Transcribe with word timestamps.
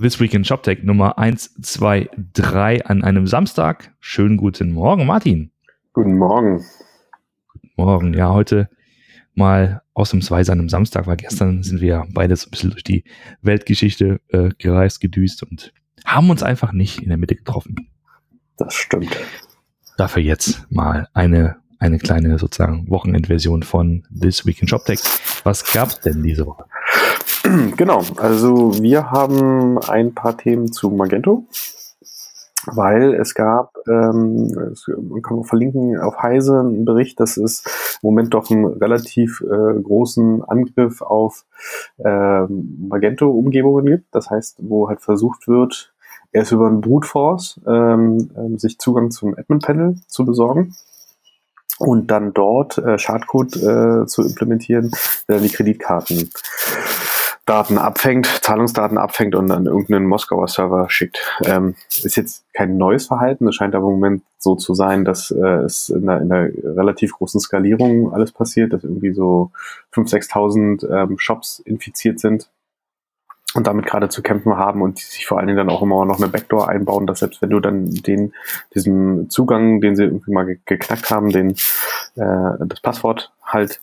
This 0.00 0.20
Week 0.20 0.32
in 0.32 0.44
ShopTech 0.44 0.84
Nummer 0.84 1.18
123 1.18 2.86
an 2.86 3.02
einem 3.02 3.26
Samstag. 3.26 3.92
Schönen 3.98 4.36
guten 4.36 4.70
Morgen, 4.70 5.06
Martin. 5.06 5.50
Guten 5.92 6.16
Morgen. 6.16 6.64
Guten 7.52 7.70
Morgen. 7.76 8.14
Ja, 8.14 8.30
heute 8.30 8.68
mal 9.34 9.82
ausnahmsweise 9.94 10.52
an 10.52 10.60
einem 10.60 10.68
Samstag, 10.68 11.08
weil 11.08 11.16
gestern 11.16 11.64
sind 11.64 11.80
wir 11.80 12.06
beide 12.12 12.36
so 12.36 12.46
ein 12.46 12.50
bisschen 12.52 12.70
durch 12.70 12.84
die 12.84 13.02
Weltgeschichte 13.42 14.20
äh, 14.28 14.50
gereist, 14.56 15.00
gedüst 15.00 15.42
und 15.42 15.72
haben 16.04 16.30
uns 16.30 16.44
einfach 16.44 16.72
nicht 16.72 17.02
in 17.02 17.08
der 17.08 17.18
Mitte 17.18 17.34
getroffen. 17.34 17.90
Das 18.56 18.74
stimmt. 18.74 19.16
Dafür 19.96 20.22
jetzt 20.22 20.64
mal 20.70 21.08
eine, 21.12 21.56
eine 21.80 21.98
kleine 21.98 22.38
sozusagen 22.38 22.88
Wochenendversion 22.88 23.64
von 23.64 24.06
This 24.16 24.46
Week 24.46 24.62
in 24.62 24.68
ShopTech. 24.68 25.00
Was 25.42 25.64
gab's 25.72 25.98
denn 25.98 26.22
diese 26.22 26.46
Woche? 26.46 26.66
Genau, 27.76 28.02
also 28.16 28.80
wir 28.82 29.10
haben 29.10 29.78
ein 29.78 30.14
paar 30.14 30.36
Themen 30.36 30.72
zu 30.72 30.90
Magento, 30.90 31.46
weil 32.66 33.14
es 33.14 33.34
gab, 33.34 33.74
ähm, 33.88 34.76
man 35.08 35.22
kann 35.22 35.44
verlinken 35.44 35.98
auf 35.98 36.22
Heise 36.22 36.60
einen 36.60 36.84
Bericht, 36.84 37.20
dass 37.20 37.36
es 37.36 37.64
im 38.02 38.10
Moment 38.10 38.34
doch 38.34 38.50
einen 38.50 38.66
relativ 38.66 39.40
äh, 39.40 39.80
großen 39.80 40.44
Angriff 40.44 41.00
auf 41.00 41.44
äh, 41.98 42.42
Magento-Umgebungen 42.42 43.86
gibt. 43.86 44.14
Das 44.14 44.30
heißt, 44.30 44.58
wo 44.60 44.88
halt 44.88 45.00
versucht 45.00 45.48
wird, 45.48 45.92
erst 46.32 46.52
über 46.52 46.66
einen 46.66 46.80
Brute 46.80 47.08
Force 47.08 47.60
ähm, 47.66 48.30
ähm, 48.36 48.58
sich 48.58 48.78
Zugang 48.78 49.10
zum 49.10 49.34
Admin-Panel 49.36 49.96
zu 50.06 50.24
besorgen 50.26 50.74
und 51.78 52.10
dann 52.10 52.34
dort 52.34 52.78
äh, 52.78 52.98
Schadcode 52.98 53.56
äh, 53.56 54.06
zu 54.06 54.22
implementieren, 54.22 54.90
der 55.28 55.38
die 55.38 55.48
Kreditkarten 55.48 56.30
Daten 57.48 57.78
abfängt, 57.78 58.26
Zahlungsdaten 58.26 58.98
abfängt 58.98 59.34
und 59.34 59.50
an 59.50 59.66
irgendeinen 59.66 60.06
Moskauer 60.06 60.48
Server 60.48 60.90
schickt. 60.90 61.18
Ähm, 61.44 61.76
ist 61.88 62.16
jetzt 62.16 62.44
kein 62.52 62.76
neues 62.76 63.06
Verhalten. 63.06 63.48
Es 63.48 63.54
scheint 63.54 63.74
aber 63.74 63.86
im 63.86 63.94
Moment 63.94 64.22
so 64.36 64.54
zu 64.54 64.74
sein, 64.74 65.04
dass 65.04 65.30
äh, 65.30 65.62
es 65.64 65.88
in 65.88 66.08
einer, 66.08 66.20
in 66.20 66.30
einer 66.30 66.50
relativ 66.76 67.12
großen 67.14 67.40
Skalierung 67.40 68.12
alles 68.12 68.32
passiert, 68.32 68.74
dass 68.74 68.84
irgendwie 68.84 69.12
so 69.12 69.50
5.000, 69.94 70.30
6.000 70.30 71.02
ähm, 71.02 71.18
Shops 71.18 71.60
infiziert 71.60 72.20
sind 72.20 72.50
und 73.54 73.66
damit 73.66 73.86
gerade 73.86 74.10
zu 74.10 74.22
kämpfen 74.22 74.56
haben 74.56 74.82
und 74.82 75.00
die 75.00 75.04
sich 75.04 75.26
vor 75.26 75.38
allen 75.38 75.46
Dingen 75.46 75.56
dann 75.56 75.70
auch 75.70 75.80
immer 75.80 76.04
noch 76.04 76.18
eine 76.18 76.28
Backdoor 76.28 76.68
einbauen, 76.68 77.06
dass 77.06 77.20
selbst 77.20 77.40
wenn 77.40 77.50
du 77.50 77.60
dann 77.60 77.90
den, 77.90 78.34
diesen 78.74 79.30
Zugang, 79.30 79.80
den 79.80 79.96
sie 79.96 80.04
irgendwie 80.04 80.32
mal 80.32 80.58
geknackt 80.66 81.10
haben, 81.10 81.30
den, 81.30 81.52
äh, 82.16 82.66
das 82.66 82.80
Passwort 82.82 83.32
halt 83.42 83.80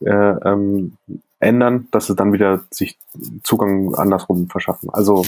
äh, 0.00 0.10
ähm, 0.10 0.96
ändern, 1.38 1.88
dass 1.90 2.06
sie 2.06 2.14
dann 2.14 2.32
wieder 2.32 2.64
sich 2.70 2.98
Zugang 3.42 3.94
andersrum 3.94 4.48
verschaffen. 4.48 4.90
Also 4.90 5.24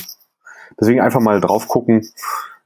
deswegen 0.80 1.00
einfach 1.00 1.20
mal 1.20 1.40
drauf 1.40 1.68
gucken, 1.68 2.08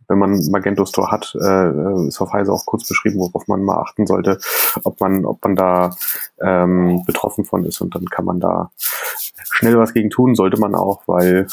wenn 0.09 0.19
man 0.19 0.51
Magento 0.51 0.85
Store 0.85 1.11
hat, 1.11 1.35
äh, 1.41 2.07
ist 2.07 2.21
auf 2.21 2.33
Heise 2.33 2.53
auch 2.53 2.67
kurz 2.67 2.87
beschrieben, 2.87 3.19
worauf 3.19 3.49
man 3.49 3.63
mal 3.63 3.79
achten 3.79 4.07
sollte, 4.07 4.39
ob 4.85 5.01
man, 5.01 5.25
ob 5.25 5.43
man 5.43 5.57
da 5.57 5.97
ähm, 6.41 7.03
betroffen 7.07 7.45
von 7.45 7.65
ist 7.65 7.81
und 7.81 7.95
dann 7.95 8.05
kann 8.07 8.25
man 8.25 8.41
da 8.41 8.71
schnell 9.51 9.79
was 9.79 9.95
gegen 9.95 10.11
tun, 10.11 10.35
sollte 10.35 10.59
man 10.59 10.75
auch, 10.75 11.03
weil 11.07 11.47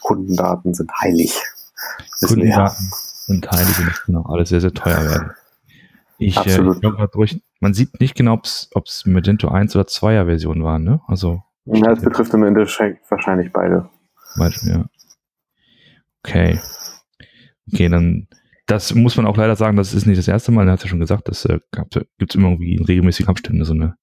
Kundendaten 0.00 0.74
sind 0.74 0.92
heilig. 1.00 1.40
Kundendaten 2.20 2.90
und 3.28 3.48
genau, 4.06 4.22
alles 4.28 4.48
sehr, 4.48 4.60
sehr 4.60 4.74
teuer 4.74 5.02
werden. 5.02 5.30
Ich, 6.18 6.36
äh, 6.36 6.40
Absolut. 6.40 6.82
Äh, 6.82 6.88
ich 6.88 7.10
durch, 7.12 7.42
man 7.60 7.74
sieht 7.74 8.00
nicht 8.00 8.16
genau, 8.16 8.34
ob 8.34 8.86
es 8.86 9.06
Magento 9.06 9.48
1 9.48 9.74
oder 9.76 9.86
2er 9.86 10.26
Version 10.26 10.64
waren, 10.64 10.82
ne? 10.82 11.00
Also. 11.06 11.42
Ja, 11.64 11.88
das 11.94 12.02
betrifft 12.02 12.34
im 12.34 12.44
Endeffekt 12.44 13.08
wahrscheinlich 13.10 13.52
beide. 13.52 13.88
Ja. 14.62 14.86
Okay. 16.22 16.58
Okay, 17.72 17.88
dann, 17.88 18.26
das 18.66 18.94
muss 18.94 19.16
man 19.16 19.26
auch 19.26 19.36
leider 19.36 19.56
sagen, 19.56 19.76
das 19.76 19.94
ist 19.94 20.06
nicht 20.06 20.18
das 20.18 20.28
erste 20.28 20.50
Mal, 20.52 20.66
er 20.66 20.72
hat 20.72 20.82
ja 20.82 20.88
schon 20.88 21.00
gesagt, 21.00 21.28
das 21.28 21.44
äh, 21.44 21.60
gibt 22.18 22.32
es 22.32 22.34
immer 22.34 22.48
irgendwie 22.48 22.74
in 22.74 22.84
regelmäßigen 22.84 23.28
Abständen 23.28 23.64
so 23.64 23.74
eine, 23.74 23.96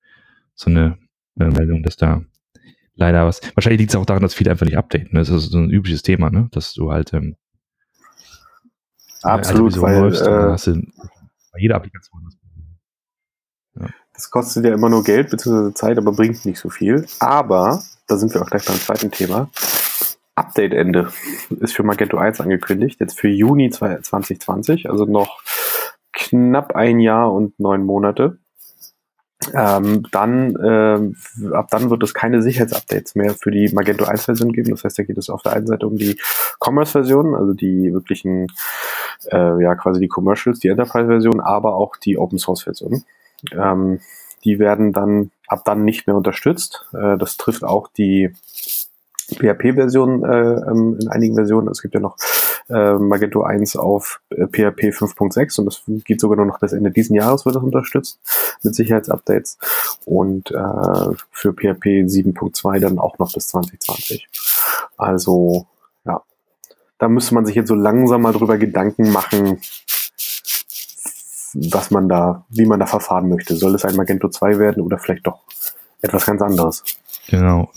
so 0.53 0.69
eine 0.69 0.97
äh, 1.39 1.50
Meldung, 1.50 1.84
dass 1.84 1.97
da 1.97 2.22
leider 2.94 3.25
was, 3.25 3.41
wahrscheinlich 3.56 3.79
liegt 3.79 3.91
es 3.91 3.95
auch 3.95 4.06
daran, 4.06 4.22
dass 4.22 4.34
viele 4.34 4.51
einfach 4.51 4.66
nicht 4.66 4.78
updaten, 4.78 5.09
ne? 5.13 5.19
das 5.19 5.29
ist 5.29 5.51
so 5.51 5.57
ein 5.57 5.69
übliches 5.69 6.03
Thema, 6.03 6.29
ne? 6.29 6.47
dass 6.51 6.73
du 6.73 6.91
halt 6.91 7.13
ähm, 7.13 7.35
Absolut, 9.23 9.81
weil 9.81 10.01
läufst, 10.01 10.22
äh, 10.22 10.29
hast 10.29 10.68
du 10.68 10.84
bei 11.55 11.61
jeder 11.61 11.75
Applikation 11.75 12.21
ja. 13.79 13.88
Das 14.13 14.29
kostet 14.29 14.66
ja 14.66 14.73
immer 14.73 14.89
nur 14.89 15.03
Geld 15.03 15.29
bzw. 15.29 15.73
Zeit, 15.73 15.97
aber 15.97 16.11
bringt 16.11 16.45
nicht 16.45 16.59
so 16.59 16.69
viel. 16.69 17.05
Aber, 17.19 17.81
da 18.07 18.17
sind 18.17 18.33
wir 18.33 18.41
auch 18.41 18.49
gleich 18.49 18.66
beim 18.66 18.77
zweiten 18.77 19.11
Thema. 19.11 19.49
Update-Ende 20.35 21.11
ist 21.59 21.75
für 21.75 21.83
Magento 21.83 22.17
1 22.17 22.41
angekündigt, 22.41 22.99
jetzt 22.99 23.19
für 23.19 23.29
Juni 23.29 23.69
2020, 23.69 24.89
also 24.89 25.05
noch 25.05 25.41
knapp 26.11 26.75
ein 26.75 26.99
Jahr 26.99 27.31
und 27.33 27.59
neun 27.59 27.83
Monate. 27.83 28.38
Ähm, 29.53 30.07
dann, 30.11 30.55
äh, 30.55 31.53
ab 31.53 31.67
dann 31.69 31.89
wird 31.89 32.03
es 32.03 32.13
keine 32.13 32.41
Sicherheitsupdates 32.41 33.15
mehr 33.15 33.33
für 33.33 33.51
die 33.51 33.69
Magento 33.73 34.05
1 34.05 34.25
Version 34.25 34.53
geben. 34.53 34.71
Das 34.71 34.83
heißt, 34.83 34.99
da 34.99 35.03
geht 35.03 35.17
es 35.17 35.29
auf 35.29 35.41
der 35.41 35.53
einen 35.53 35.67
Seite 35.67 35.88
um 35.88 35.97
die 35.97 36.19
Commerce 36.59 36.94
Version, 36.94 37.35
also 37.35 37.53
die 37.53 37.94
wirklichen, 37.94 38.47
äh, 39.31 39.62
ja, 39.62 39.75
quasi 39.75 40.00
die 40.00 40.08
Commercials, 40.08 40.59
die 40.59 40.69
Enterprise 40.69 41.08
Version, 41.08 41.40
aber 41.40 41.75
auch 41.75 41.96
die 41.97 42.18
Open 42.18 42.38
Source 42.38 42.63
Version. 42.63 43.03
Ähm, 43.52 44.00
die 44.44 44.59
werden 44.59 44.91
dann 44.91 45.31
ab 45.47 45.63
dann 45.66 45.84
nicht 45.84 46.08
mehr 46.08 46.16
unterstützt. 46.16 46.86
Äh, 46.94 47.18
das 47.18 47.38
trifft 47.38 47.63
auch 47.63 47.88
die 47.88 48.31
PHP-Version 49.28 50.24
äh, 50.24 50.69
ähm, 50.69 50.97
in 51.02 51.08
einigen 51.08 51.36
Versionen. 51.36 51.68
Es 51.69 51.81
gibt 51.81 51.96
ja 51.96 52.00
noch 52.00 52.16
äh, 52.69 52.94
Magento 52.94 53.44
1 53.44 53.75
auf 53.75 54.22
äh, 54.30 54.46
PHP 54.47 54.91
5.6 54.91 55.59
und 55.59 55.66
das 55.66 55.81
geht 56.03 56.19
sogar 56.19 56.38
nur 56.38 56.46
noch 56.46 56.59
bis 56.59 56.74
Ende 56.74 56.92
diesen 56.92 57.16
Jahres 57.16 57.46
wird 57.46 57.56
das 57.56 57.63
unterstützt 57.63 58.19
mit 58.63 58.75
Sicherheitsupdates 58.75 59.57
und 60.06 60.52
äh, 60.52 61.16
für 61.31 61.53
PHP 61.53 62.06
7.2 62.06 62.80
dann 62.80 63.00
auch 63.00 63.18
noch 63.19 63.34
bis 63.34 63.47
2020. 63.47 64.28
Also 64.97 65.68
da 67.05 67.09
müsste 67.09 67.35
man 67.35 67.45
sich 67.45 67.53
jetzt 67.53 67.67
so 67.67 67.75
langsam 67.75 68.23
mal 68.23 68.33
drüber 68.33 68.57
Gedanken 68.57 69.11
machen, 69.11 69.59
was 71.53 71.91
man 71.91 72.09
da, 72.09 72.45
wie 72.49 72.66
man 72.66 72.79
da 72.79 72.88
verfahren 72.88 73.29
möchte. 73.29 73.55
Soll 73.55 73.75
es 73.75 73.85
ein 73.85 73.95
Magento 73.95 74.27
2 74.27 74.57
werden 74.57 74.81
oder 74.81 74.97
vielleicht 74.97 75.27
doch 75.27 75.44
etwas 76.01 76.25
ganz 76.25 76.41
anderes? 76.41 76.83
Genau. 77.27 77.69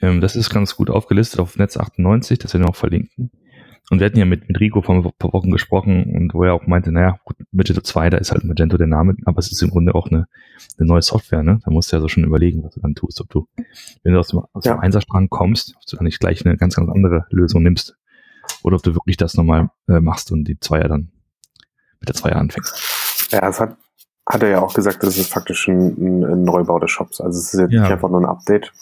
Ähm, 0.00 0.22
das 0.22 0.34
ist 0.34 0.48
ganz 0.48 0.76
gut 0.76 0.88
aufgelistet 0.88 1.40
auf 1.40 1.56
Netz 1.56 1.76
98, 1.76 2.38
das 2.38 2.54
werden 2.54 2.64
wir 2.64 2.70
auch 2.70 2.76
verlinken. 2.76 3.30
Und 3.90 3.98
wir 3.98 4.06
hatten 4.06 4.16
ja 4.16 4.24
mit, 4.24 4.48
mit 4.48 4.58
Rico 4.60 4.80
vor 4.80 4.94
ein 4.94 5.02
paar 5.18 5.32
Wochen 5.34 5.50
gesprochen 5.50 6.14
und 6.14 6.32
wo 6.32 6.44
er 6.44 6.54
auch 6.54 6.66
meinte, 6.66 6.90
naja, 6.90 7.18
gut, 7.24 7.36
Magento 7.52 7.82
2, 7.82 8.08
da 8.08 8.16
ist 8.16 8.32
halt 8.32 8.44
Magento 8.44 8.78
der 8.78 8.86
Name, 8.86 9.14
aber 9.26 9.40
es 9.40 9.52
ist 9.52 9.60
im 9.62 9.68
Grunde 9.68 9.94
auch 9.94 10.06
eine, 10.06 10.26
eine 10.78 10.88
neue 10.88 11.02
Software, 11.02 11.42
ne? 11.42 11.60
Da 11.66 11.70
musst 11.70 11.92
du 11.92 11.96
ja 11.96 12.00
so 12.00 12.08
schon 12.08 12.24
überlegen, 12.24 12.64
was 12.64 12.72
du 12.72 12.80
dann 12.80 12.94
tust, 12.94 13.20
ob 13.20 13.28
du, 13.28 13.46
wenn 14.04 14.14
du 14.14 14.18
aus 14.20 14.28
dem, 14.28 14.40
aus 14.54 14.64
ja. 14.64 14.72
dem 14.72 14.80
Einserstrang 14.80 15.28
kommst, 15.28 15.74
ob 15.76 15.84
du 15.84 15.96
dann 15.96 16.04
nicht 16.04 16.18
gleich 16.18 16.46
eine 16.46 16.56
ganz, 16.56 16.76
ganz 16.76 16.88
andere 16.88 17.26
Lösung 17.28 17.62
nimmst. 17.62 17.96
Oder 18.62 18.76
ob 18.76 18.82
du 18.82 18.94
wirklich 18.94 19.16
das 19.16 19.34
nochmal 19.34 19.70
äh, 19.88 20.00
machst 20.00 20.32
und 20.32 20.44
die 20.44 20.58
Zweier 20.60 20.88
dann 20.88 21.10
mit 22.00 22.08
der 22.08 22.16
Zweier 22.16 22.36
anfängst. 22.36 23.28
Ja, 23.30 23.48
es 23.48 23.60
hat, 23.60 23.76
hat 24.26 24.42
er 24.42 24.48
ja 24.48 24.60
auch 24.60 24.74
gesagt, 24.74 25.02
das 25.02 25.16
ist 25.16 25.32
faktisch 25.32 25.68
ein, 25.68 26.24
ein 26.24 26.44
Neubau 26.44 26.78
des 26.78 26.90
Shops. 26.90 27.20
Also 27.20 27.38
es 27.38 27.54
ist 27.54 27.60
jetzt 27.60 27.72
ja. 27.72 27.82
nicht 27.82 27.92
einfach 27.92 28.08
nur 28.08 28.20
ein 28.20 28.26
Update, 28.26 28.72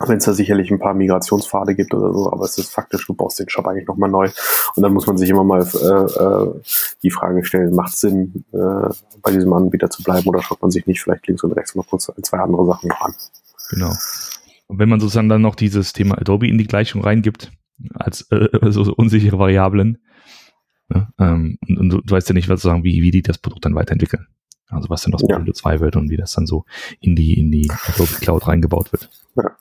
wenn 0.00 0.18
es 0.18 0.24
da 0.24 0.32
sicherlich 0.32 0.70
ein 0.70 0.78
paar 0.78 0.94
Migrationspfade 0.94 1.74
gibt 1.74 1.92
oder 1.92 2.12
so, 2.12 2.32
aber 2.32 2.44
es 2.44 2.56
ist 2.56 2.72
faktisch, 2.72 3.06
du 3.06 3.14
baust 3.14 3.38
den 3.38 3.48
Shop 3.50 3.66
eigentlich 3.66 3.86
nochmal 3.86 4.10
neu. 4.10 4.30
Und 4.74 4.82
dann 4.82 4.94
muss 4.94 5.06
man 5.06 5.18
sich 5.18 5.28
immer 5.28 5.44
mal 5.44 5.62
äh, 5.62 5.86
äh, 5.86 6.60
die 7.02 7.10
Frage 7.10 7.44
stellen, 7.44 7.74
macht 7.74 7.96
Sinn, 7.96 8.44
äh, 8.52 8.88
bei 9.22 9.32
diesem 9.32 9.52
Anbieter 9.52 9.90
zu 9.90 10.02
bleiben 10.02 10.26
oder 10.26 10.42
schaut 10.42 10.62
man 10.62 10.70
sich 10.70 10.86
nicht 10.86 11.02
vielleicht 11.02 11.26
links 11.26 11.44
und 11.44 11.52
rechts 11.52 11.74
noch 11.74 11.86
kurz 11.86 12.10
zwei 12.22 12.38
andere 12.38 12.66
Sachen 12.66 12.88
noch 12.88 13.00
an. 13.02 13.14
Genau. 13.70 13.92
Und 14.68 14.78
wenn 14.78 14.88
man 14.88 15.00
sozusagen 15.00 15.28
dann 15.28 15.42
noch 15.42 15.54
dieses 15.54 15.92
Thema 15.92 16.16
Adobe 16.16 16.48
in 16.48 16.56
die 16.56 16.66
Gleichung 16.66 17.02
reingibt, 17.02 17.52
als 17.94 18.30
äh, 18.30 18.48
so, 18.70 18.84
so 18.84 18.94
unsichere 18.94 19.38
Variablen, 19.38 19.98
ne, 20.88 21.08
ähm, 21.18 21.58
und, 21.68 21.78
und 21.78 21.88
du, 21.90 22.00
du, 22.00 22.14
weißt 22.14 22.28
ja 22.28 22.34
nicht, 22.34 22.48
was 22.48 22.62
sagen, 22.62 22.84
wie, 22.84 23.02
wie 23.02 23.10
die 23.10 23.22
das 23.22 23.38
Produkt 23.38 23.64
dann 23.64 23.74
weiterentwickeln. 23.74 24.26
Also 24.68 24.88
was 24.88 25.02
denn 25.02 25.14
aus 25.14 25.24
ja. 25.28 25.42
2 25.44 25.80
wird 25.80 25.96
und 25.96 26.10
wie 26.10 26.16
das 26.16 26.32
dann 26.32 26.46
so 26.46 26.64
in 27.00 27.16
die, 27.16 27.38
in 27.38 27.50
die 27.50 27.70
Adobe 27.88 28.14
Cloud 28.20 28.46
reingebaut 28.46 28.92
wird. 28.92 29.10
Ja. 29.34 29.56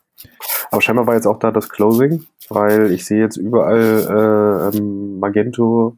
Aber 0.71 0.81
scheinbar 0.81 1.07
war 1.07 1.16
jetzt 1.16 1.25
auch 1.25 1.39
da 1.39 1.51
das 1.51 1.69
Closing, 1.69 2.25
weil 2.50 2.92
ich 2.92 3.06
sehe 3.06 3.19
jetzt 3.19 3.38
überall 3.38 4.72
äh, 4.72 4.77
ähm, 4.77 5.19
Magento, 5.19 5.98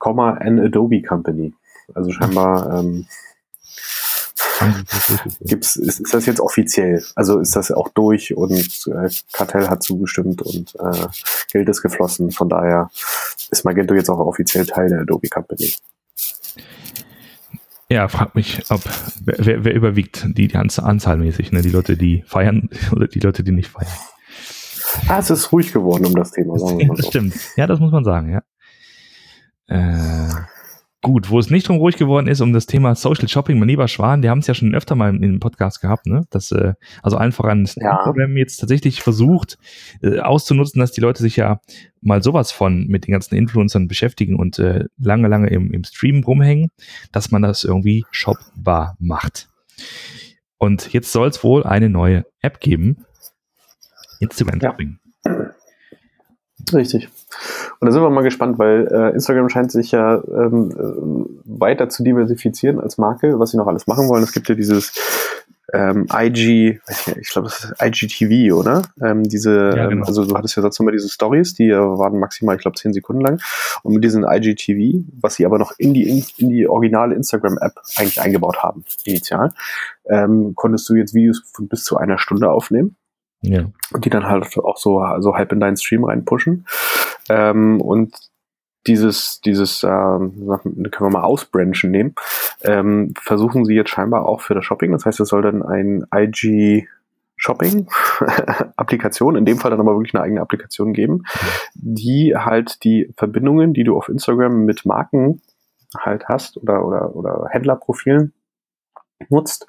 an 0.00 0.58
Adobe 0.58 1.02
Company. 1.02 1.54
Also 1.94 2.10
scheinbar 2.10 2.80
ähm, 2.80 3.06
gibt's, 5.40 5.76
ist, 5.76 6.00
ist 6.00 6.14
das 6.14 6.26
jetzt 6.26 6.40
offiziell? 6.40 7.04
Also 7.14 7.38
ist 7.38 7.56
das 7.56 7.70
auch 7.70 7.88
durch 7.88 8.36
und 8.36 8.52
äh, 8.86 9.08
Kartell 9.32 9.68
hat 9.68 9.82
zugestimmt 9.82 10.42
und 10.42 10.74
äh, 10.76 11.06
Geld 11.52 11.68
ist 11.68 11.82
geflossen. 11.82 12.30
Von 12.30 12.48
daher 12.48 12.90
ist 13.50 13.64
Magento 13.64 13.94
jetzt 13.94 14.10
auch 14.10 14.18
offiziell 14.18 14.66
Teil 14.66 14.88
der 14.88 15.00
Adobe 15.00 15.28
Company. 15.28 15.72
Ja, 17.90 18.08
frag 18.08 18.34
mich, 18.34 18.70
ob 18.70 18.82
wer, 19.24 19.64
wer 19.64 19.74
überwiegt 19.74 20.26
die, 20.28 20.48
die 20.48 20.56
Anzahl 20.56 21.16
mäßig, 21.16 21.52
ne? 21.52 21.62
Die 21.62 21.70
Leute, 21.70 21.96
die 21.96 22.22
feiern 22.26 22.68
oder 22.92 23.08
die 23.08 23.20
Leute, 23.20 23.42
die 23.42 23.52
nicht 23.52 23.70
feiern. 23.70 23.92
Ah, 25.08 25.18
es 25.18 25.30
ist 25.30 25.52
ruhig 25.52 25.72
geworden 25.72 26.06
um 26.06 26.14
das 26.14 26.32
Thema, 26.32 26.58
sagen 26.58 26.78
wir 26.78 26.86
mal 26.86 26.96
so. 26.96 27.02
Das 27.02 27.08
stimmt. 27.08 27.34
Ja, 27.56 27.66
das 27.66 27.80
muss 27.80 27.92
man 27.92 28.04
sagen, 28.04 28.30
ja. 28.30 28.42
Äh, 29.68 30.30
gut, 31.08 31.30
wo 31.30 31.38
es 31.38 31.48
nicht 31.48 31.66
drum 31.66 31.78
ruhig 31.78 31.96
geworden 31.96 32.26
ist, 32.26 32.42
um 32.42 32.52
das 32.52 32.66
Thema 32.66 32.94
Social 32.94 33.28
Shopping, 33.28 33.58
mein 33.58 33.70
lieber 33.70 33.88
Schwan, 33.88 34.20
die 34.20 34.28
haben 34.28 34.40
es 34.40 34.46
ja 34.46 34.52
schon 34.52 34.74
öfter 34.74 34.94
mal 34.94 35.16
im 35.16 35.40
Podcast 35.40 35.80
gehabt, 35.80 36.04
ne? 36.06 36.26
Das, 36.28 36.52
äh, 36.52 36.74
also 37.02 37.16
allen 37.16 37.32
voran 37.32 37.66
ja. 37.76 37.96
Instagram 37.96 38.36
jetzt 38.36 38.58
tatsächlich 38.58 39.00
versucht 39.02 39.56
äh, 40.02 40.18
auszunutzen, 40.18 40.80
dass 40.80 40.92
die 40.92 41.00
Leute 41.00 41.22
sich 41.22 41.36
ja 41.36 41.62
mal 42.02 42.22
sowas 42.22 42.52
von 42.52 42.86
mit 42.88 43.06
den 43.06 43.12
ganzen 43.12 43.36
Influencern 43.36 43.88
beschäftigen 43.88 44.36
und 44.36 44.58
äh, 44.58 44.84
lange, 44.98 45.28
lange 45.28 45.48
im, 45.48 45.72
im 45.72 45.82
Stream 45.82 46.22
rumhängen, 46.24 46.70
dass 47.10 47.30
man 47.30 47.40
das 47.40 47.64
irgendwie 47.64 48.04
shopbar 48.10 48.94
macht. 48.98 49.48
Und 50.58 50.92
jetzt 50.92 51.10
soll 51.10 51.28
es 51.28 51.42
wohl 51.42 51.64
eine 51.64 51.88
neue 51.88 52.26
App 52.42 52.60
geben. 52.60 53.06
Instagram 54.20 54.60
Shopping. 54.60 54.98
Ja. 55.24 55.54
Richtig. 56.74 57.08
Und 57.80 57.86
da 57.86 57.92
sind 57.92 58.02
wir 58.02 58.10
mal 58.10 58.22
gespannt, 58.22 58.58
weil 58.58 58.88
äh, 58.90 59.12
Instagram 59.14 59.48
scheint 59.48 59.70
sich 59.70 59.92
ja 59.92 60.16
ähm, 60.16 60.70
äh, 60.72 61.60
weiter 61.60 61.88
zu 61.88 62.02
diversifizieren 62.02 62.80
als 62.80 62.98
Marke, 62.98 63.38
was 63.38 63.50
sie 63.50 63.56
noch 63.56 63.68
alles 63.68 63.86
machen 63.86 64.08
wollen. 64.08 64.24
Es 64.24 64.32
gibt 64.32 64.48
ja 64.48 64.54
dieses 64.54 64.92
ähm, 65.72 66.06
IG, 66.12 66.80
ich 67.20 67.30
glaube, 67.30 67.48
das 67.48 67.64
ist 67.64 67.74
IGTV, 67.82 68.54
oder? 68.54 68.82
Ähm, 69.02 69.22
diese, 69.22 69.70
ja, 69.76 69.84
ähm, 69.84 69.90
genau. 69.90 70.06
also 70.06 70.24
du 70.24 70.34
hattest 70.34 70.56
ja 70.56 70.62
sonst 70.62 70.80
immer 70.80 70.92
diese 70.92 71.08
Stories, 71.08 71.54
die 71.54 71.70
waren 71.70 72.18
maximal, 72.18 72.56
ich 72.56 72.62
glaube, 72.62 72.78
zehn 72.78 72.92
Sekunden 72.92 73.22
lang. 73.22 73.40
Und 73.82 73.94
mit 73.94 74.02
diesen 74.02 74.24
IGTV, 74.24 75.04
was 75.20 75.34
sie 75.34 75.44
aber 75.44 75.58
noch 75.58 75.72
in 75.78 75.92
die, 75.92 76.24
in 76.38 76.48
die 76.48 76.66
originale 76.66 77.14
Instagram-App 77.14 77.74
eigentlich 77.96 78.20
eingebaut 78.20 78.62
haben, 78.62 78.84
initial, 79.04 79.52
ähm, 80.06 80.54
konntest 80.54 80.88
du 80.88 80.94
jetzt 80.94 81.14
Videos 81.14 81.42
von 81.52 81.68
bis 81.68 81.84
zu 81.84 81.96
einer 81.96 82.18
Stunde 82.18 82.50
aufnehmen. 82.50 82.96
Ja. 83.40 83.66
Und 83.92 84.04
die 84.04 84.10
dann 84.10 84.26
halt 84.26 84.58
auch 84.58 84.76
so, 84.76 85.04
so 85.20 85.34
halb 85.34 85.52
in 85.52 85.60
deinen 85.60 85.76
Stream 85.76 86.04
reinpushen. 86.04 86.66
Ähm, 87.28 87.80
und 87.80 88.14
dieses, 88.86 89.40
dieses, 89.40 89.82
ähm, 89.84 90.48
können 90.62 90.92
wir 91.00 91.10
mal 91.10 91.22
ausbranchen 91.22 91.90
nehmen, 91.90 92.14
ähm, 92.62 93.12
versuchen 93.20 93.64
sie 93.64 93.74
jetzt 93.74 93.90
scheinbar 93.90 94.26
auch 94.26 94.40
für 94.40 94.54
das 94.54 94.64
Shopping. 94.64 94.92
Das 94.92 95.04
heißt, 95.04 95.20
es 95.20 95.28
soll 95.28 95.42
dann 95.42 95.62
ein 95.62 96.04
IG 96.14 96.88
Shopping 97.36 97.86
Applikation, 98.76 99.36
in 99.36 99.44
dem 99.44 99.58
Fall 99.58 99.70
dann 99.70 99.80
aber 99.80 99.94
wirklich 99.94 100.14
eine 100.14 100.24
eigene 100.24 100.40
Applikation 100.40 100.92
geben, 100.92 101.22
die 101.74 102.34
halt 102.36 102.82
die 102.82 103.12
Verbindungen, 103.16 103.74
die 103.74 103.84
du 103.84 103.96
auf 103.96 104.08
Instagram 104.08 104.64
mit 104.64 104.84
Marken 104.84 105.40
halt 105.96 106.28
hast 106.28 106.56
oder, 106.56 106.84
oder, 106.84 107.14
oder 107.14 107.46
Händlerprofilen 107.50 108.32
nutzt 109.28 109.66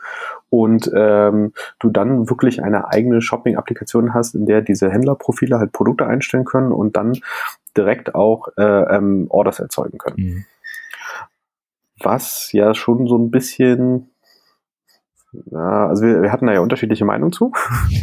und 0.49 0.89
ähm, 0.95 1.53
du 1.79 1.89
dann 1.89 2.29
wirklich 2.29 2.63
eine 2.63 2.89
eigene 2.89 3.21
Shopping-Applikation 3.21 4.13
hast, 4.13 4.35
in 4.35 4.45
der 4.45 4.61
diese 4.61 4.89
Händlerprofile 4.89 5.59
halt 5.59 5.71
Produkte 5.71 6.05
einstellen 6.05 6.45
können 6.45 6.71
und 6.71 6.97
dann 6.97 7.17
direkt 7.75 8.15
auch 8.15 8.49
äh, 8.57 8.95
ähm, 8.95 9.27
Orders 9.29 9.59
erzeugen 9.59 9.97
können. 9.97 10.17
Mhm. 10.17 10.45
Was 12.01 12.51
ja 12.53 12.73
schon 12.73 13.07
so 13.07 13.17
ein 13.17 13.31
bisschen 13.31 14.09
ja, 15.51 15.87
also 15.87 16.03
wir, 16.03 16.23
wir 16.23 16.31
hatten 16.31 16.47
da 16.47 16.53
ja 16.53 16.59
unterschiedliche 16.59 17.05
Meinungen 17.05 17.31
zu. 17.31 17.51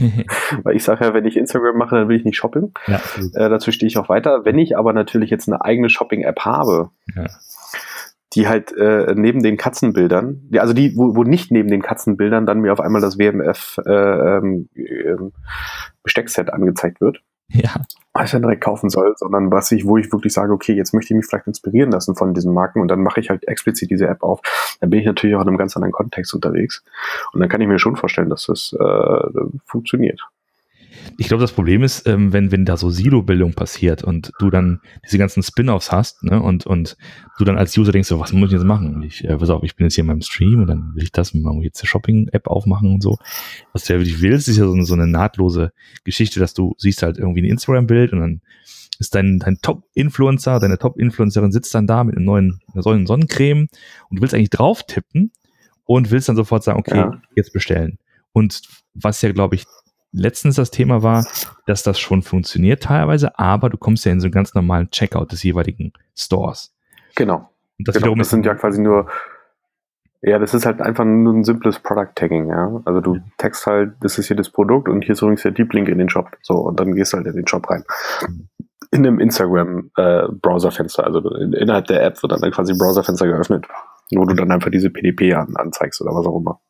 Weil 0.63 0.77
ich 0.77 0.85
sage 0.85 1.05
ja, 1.05 1.13
wenn 1.13 1.25
ich 1.25 1.37
Instagram 1.37 1.77
mache, 1.77 1.97
dann 1.97 2.09
will 2.09 2.17
ich 2.17 2.25
nicht 2.25 2.37
shopping. 2.37 2.73
Ja, 2.87 3.01
äh, 3.35 3.51
dazu 3.51 3.73
stehe 3.73 3.89
ich 3.89 3.99
auch 3.99 4.09
weiter. 4.09 4.45
Wenn 4.45 4.61
ich 4.61 4.79
aber 4.79 4.93
natürlich 4.93 5.29
jetzt 5.31 5.49
eine 5.49 5.65
eigene 5.65 5.91
Shopping-App 5.91 6.45
habe, 6.45 6.91
ja 7.17 7.27
die 8.37 8.49
halt 8.49 8.73
äh, 8.77 9.15
neben 9.17 9.43
den 9.43 9.57
Katzenbildern, 9.57 10.49
die, 10.51 10.61
also 10.61 10.75
die, 10.75 10.97
wo, 10.97 11.17
wo 11.17 11.25
nicht 11.25 11.51
neben 11.51 11.71
den 11.71 11.83
Katzenbildern 11.83 12.47
dann 12.47 12.61
mir 12.61 12.73
auf 12.73 12.81
einmal 12.81 13.01
das 13.01 13.19
WMF 13.19 13.79
äh, 13.87 13.91
ähm, 13.91 14.69
äh, 14.75 15.17
Besteckset 16.03 16.53
angezeigt 16.53 17.01
wird. 17.01 17.23
Ja. 17.49 17.71
Was 18.13 18.27
ich 18.27 18.31
dann 18.33 18.43
direkt 18.43 18.63
kaufen 18.65 18.91
soll, 18.91 19.15
sondern 19.17 19.51
was 19.53 19.71
ich, 19.73 19.87
wo 19.87 19.97
ich 19.97 20.11
wirklich 20.13 20.33
sage, 20.33 20.53
okay, 20.53 20.75
jetzt 20.75 20.93
möchte 20.93 21.15
ich 21.15 21.17
mich 21.17 21.27
vielleicht 21.27 21.47
inspirieren 21.47 21.93
lassen 21.93 22.17
von 22.17 22.35
diesen 22.35 22.53
Marken 22.53 22.81
und 22.81 22.89
dann 22.89 23.03
mache 23.03 23.21
ich 23.21 23.31
halt 23.31 23.47
explizit 23.47 23.91
diese 23.91 24.09
App 24.09 24.23
auf. 24.23 24.41
Dann 24.81 24.91
bin 24.91 25.01
ich 25.01 25.07
natürlich 25.07 25.37
auch 25.37 25.43
in 25.43 25.49
einem 25.49 25.57
ganz 25.57 25.77
anderen 25.77 25.93
Kontext 25.93 26.35
unterwegs. 26.35 26.85
Und 27.33 27.41
dann 27.41 27.49
kann 27.49 27.61
ich 27.61 27.69
mir 27.69 27.79
schon 27.79 27.97
vorstellen, 27.97 28.31
dass 28.31 28.47
das 28.47 28.75
äh, 28.79 29.29
funktioniert. 29.65 30.27
Ich 31.19 31.29
glaube, 31.29 31.41
das 31.41 31.53
Problem 31.53 31.83
ist, 31.83 32.07
ähm, 32.07 32.33
wenn, 32.33 32.53
wenn 32.53 32.65
da 32.65 32.77
so 32.77 32.91
Silo-Bildung 32.91 33.55
passiert 33.55 34.05
und 34.05 34.33
du 34.39 34.51
dann 34.51 34.81
diese 35.05 35.19
ganzen 35.19 35.43
Spin-offs 35.43 35.93
hast, 35.93 36.23
ne, 36.23 36.41
und, 36.41 36.67
und 36.67 36.97
du 37.39 37.45
dann 37.45 37.59
als 37.59 37.77
User 37.77 37.93
denkst, 37.93 38.09
so, 38.09 38.21
was 38.21 38.33
muss 38.33 38.49
ich 38.49 38.55
jetzt 38.55 38.65
machen? 38.65 39.03
Ich, 39.03 39.25
äh, 39.25 39.37
pass 39.37 39.51
auf, 39.51 39.63
ich 39.63 39.77
bin 39.77 39.87
jetzt 39.87 39.95
hier 39.95 40.03
in 40.03 40.09
meinem 40.09 40.23
Stream 40.23 40.61
und 40.61 40.67
dann 40.67 40.93
will 40.95 41.03
ich 41.03 41.13
das, 41.13 41.35
mal 41.35 41.55
jetzt 41.63 41.81
eine 41.81 41.89
Shopping-App 41.89 42.47
aufmachen 42.47 42.95
und 42.95 43.03
so. 43.03 43.19
Was 43.73 43.85
du 43.85 43.95
ja 43.95 43.99
wirklich 43.99 44.21
willst, 44.21 44.49
ist 44.49 44.57
ja 44.57 44.65
so 44.65 44.73
eine, 44.73 44.85
so 44.85 44.95
eine 44.95 45.07
nahtlose 45.07 45.73
Geschichte, 46.05 46.41
dass 46.41 46.55
du 46.55 46.75
siehst 46.79 47.03
halt 47.03 47.19
irgendwie 47.19 47.43
ein 47.43 47.51
Instagram-Bild 47.51 48.13
und 48.13 48.21
dann 48.21 48.41
ist 48.99 49.15
dein, 49.15 49.39
dein 49.39 49.59
Top-Influencer, 49.61 50.59
deine 50.59 50.79
Top-Influencerin 50.79 51.53
sitzt 51.53 51.75
dann 51.75 51.87
da 51.87 52.05
mit 52.05 52.17
einem 52.17 52.25
neuen, 52.25 52.61
einer 52.73 52.83
neuen 52.85 53.07
Sonnencreme 53.07 53.69
und 54.09 54.17
du 54.17 54.23
willst 54.23 54.35
eigentlich 54.35 54.51
drauf 54.51 54.85
tippen 54.87 55.33
und 55.85 56.11
willst 56.11 56.29
dann 56.29 56.37
sofort 56.37 56.65
sagen, 56.65 56.79
okay, 56.79 56.97
ja. 56.97 57.21
jetzt 57.35 57.53
bestellen. 57.53 57.99
Und 58.33 58.63
was 58.95 59.23
ja, 59.23 59.33
glaube 59.33 59.55
ich, 59.55 59.65
letztens 60.17 60.57
das 60.57 60.71
Thema 60.71 61.03
war, 61.03 61.27
dass 61.67 61.83
das 61.83 61.99
schon 61.99 62.23
funktioniert 62.23 62.83
teilweise, 62.83 63.39
aber 63.39 63.69
du 63.69 63.77
kommst 63.77 64.05
ja 64.05 64.13
in 64.13 64.21
so 64.21 64.27
einen 64.27 64.33
ganz 64.33 64.55
normalen 64.55 64.91
Checkout 64.91 65.33
des 65.33 65.43
jeweiligen 65.43 65.93
Stores. 66.17 66.75
Genau. 67.15 67.51
Und 67.79 67.89
das, 67.89 67.97
genau, 67.97 68.15
das 68.15 68.31
sind 68.31 68.47
ja 68.47 68.55
quasi 68.55 68.81
nur, 68.81 69.09
ja, 70.23 70.39
das 70.39 70.55
ist 70.55 70.65
halt 70.65 70.81
einfach 70.81 71.05
nur 71.05 71.35
ein 71.35 71.45
simples 71.45 71.79
Product 71.79 72.13
Tagging, 72.15 72.49
ja. 72.49 72.81
Also 72.85 73.01
du 73.01 73.19
taggst 73.37 73.67
halt, 73.67 73.93
das 74.01 74.19
ist 74.19 74.29
hier 74.29 74.37
das 74.37 74.51
Produkt 74.51 74.89
und 74.89 75.03
hier 75.05 75.13
ist 75.13 75.23
übrigens 75.23 75.43
der 75.43 75.53
Deep 75.53 75.73
Link 75.73 75.89
in 75.89 75.99
den 75.99 76.09
Shop. 76.09 76.31
So, 76.43 76.55
und 76.55 76.81
dann 76.81 76.95
gehst 76.95 77.13
du 77.13 77.19
halt 77.19 77.27
in 77.27 77.37
den 77.37 77.47
Shop 77.47 77.69
rein. 77.69 77.85
In 78.93 79.07
einem 79.07 79.19
Instagram-Browser-Fenster, 79.21 81.03
äh, 81.03 81.07
also 81.07 81.21
in, 81.35 81.53
innerhalb 81.53 81.87
der 81.87 82.03
App 82.03 82.23
wird 82.23 82.33
dann 82.33 82.51
quasi 82.51 82.73
ein 82.73 82.79
Browser-Fenster 82.79 83.27
geöffnet, 83.27 83.67
wo 84.15 84.25
du 84.25 84.35
dann 84.35 84.51
einfach 84.51 84.71
diese 84.71 84.91
PDP 84.91 85.35
an, 85.35 85.55
anzeigst 85.57 86.01
oder 86.01 86.13
was 86.15 86.27
auch 86.27 86.39
immer. 86.39 86.61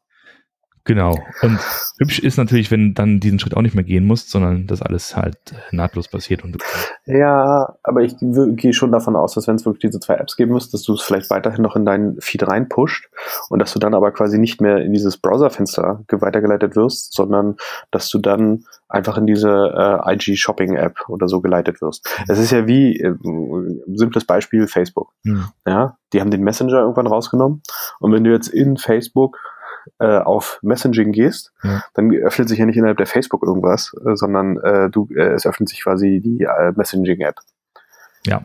Genau. 0.87 1.19
Und 1.43 1.59
hübsch 1.99 2.21
ist 2.21 2.39
natürlich, 2.39 2.71
wenn 2.71 2.95
dann 2.95 3.19
diesen 3.19 3.41
Schritt 3.41 3.57
auch 3.57 3.63
nicht 3.63 3.75
mehr 3.75 3.85
gehen 3.85 4.07
musst, 4.07 4.31
sondern 4.31 4.69
das 4.69 4.81
alles 4.81 5.17
halt 5.17 5.37
nahtlos 5.73 6.09
passiert. 6.09 6.45
Und 6.45 6.59
ja, 7.07 7.75
aber 7.83 8.03
ich 8.03 8.15
gehe 8.21 8.73
schon 8.73 8.93
davon 8.93 9.17
aus, 9.17 9.35
dass 9.35 9.49
wenn 9.49 9.57
es 9.57 9.67
wirklich 9.67 9.91
diese 9.91 10.01
zwei 10.01 10.15
Apps 10.15 10.37
geben 10.37 10.53
müsste, 10.53 10.73
dass 10.73 10.85
du 10.85 10.95
es 10.95 11.03
vielleicht 11.03 11.29
weiterhin 11.29 11.63
noch 11.63 11.75
in 11.75 11.85
deinen 11.85 12.21
Feed 12.21 12.47
reinpusht 12.47 13.09
und 13.49 13.59
dass 13.59 13.73
du 13.73 13.81
dann 13.81 13.95
aber 13.95 14.13
quasi 14.13 14.39
nicht 14.39 14.61
mehr 14.61 14.79
in 14.79 14.93
dieses 14.93 15.17
Browserfenster 15.17 16.05
weitergeleitet 16.09 16.77
wirst, 16.77 17.15
sondern 17.15 17.57
dass 17.91 18.09
du 18.09 18.19
dann 18.19 18.65
einfach 18.89 19.19
in 19.19 19.27
diese 19.27 19.51
äh, 19.51 20.15
IG 20.15 20.37
Shopping 20.37 20.75
App 20.75 21.09
oder 21.09 21.27
so 21.27 21.41
geleitet 21.41 21.83
wirst. 21.83 22.09
Es 22.29 22.39
ist 22.39 22.53
ja 22.53 22.69
wie 22.69 23.01
äh, 23.01 23.15
simples 23.95 24.25
Beispiel 24.25 24.69
Facebook. 24.69 25.13
Hm. 25.25 25.47
Ja, 25.67 25.99
die 26.13 26.21
haben 26.21 26.31
den 26.31 26.43
Messenger 26.43 26.79
irgendwann 26.81 27.09
rausgenommen 27.09 27.63
und 27.99 28.13
wenn 28.13 28.23
du 28.23 28.31
jetzt 28.31 28.49
in 28.49 28.77
Facebook 28.77 29.37
äh, 29.99 30.19
auf 30.19 30.59
Messaging 30.63 31.13
gehst, 31.13 31.53
ja. 31.63 31.83
dann 31.95 32.13
öffnet 32.13 32.49
sich 32.49 32.59
ja 32.59 32.67
nicht 32.67 32.77
innerhalb 32.77 32.99
der 32.99 33.07
Facebook 33.07 33.43
irgendwas, 33.43 33.95
äh, 34.05 34.15
sondern 34.17 34.59
äh, 34.59 34.91
du, 34.91 35.09
äh, 35.15 35.35
es 35.35 35.47
öffnet 35.47 35.69
sich 35.69 35.83
quasi 35.83 36.21
die 36.21 36.43
äh, 36.43 36.73
Messaging-App. 36.77 37.37
Ja, 38.27 38.45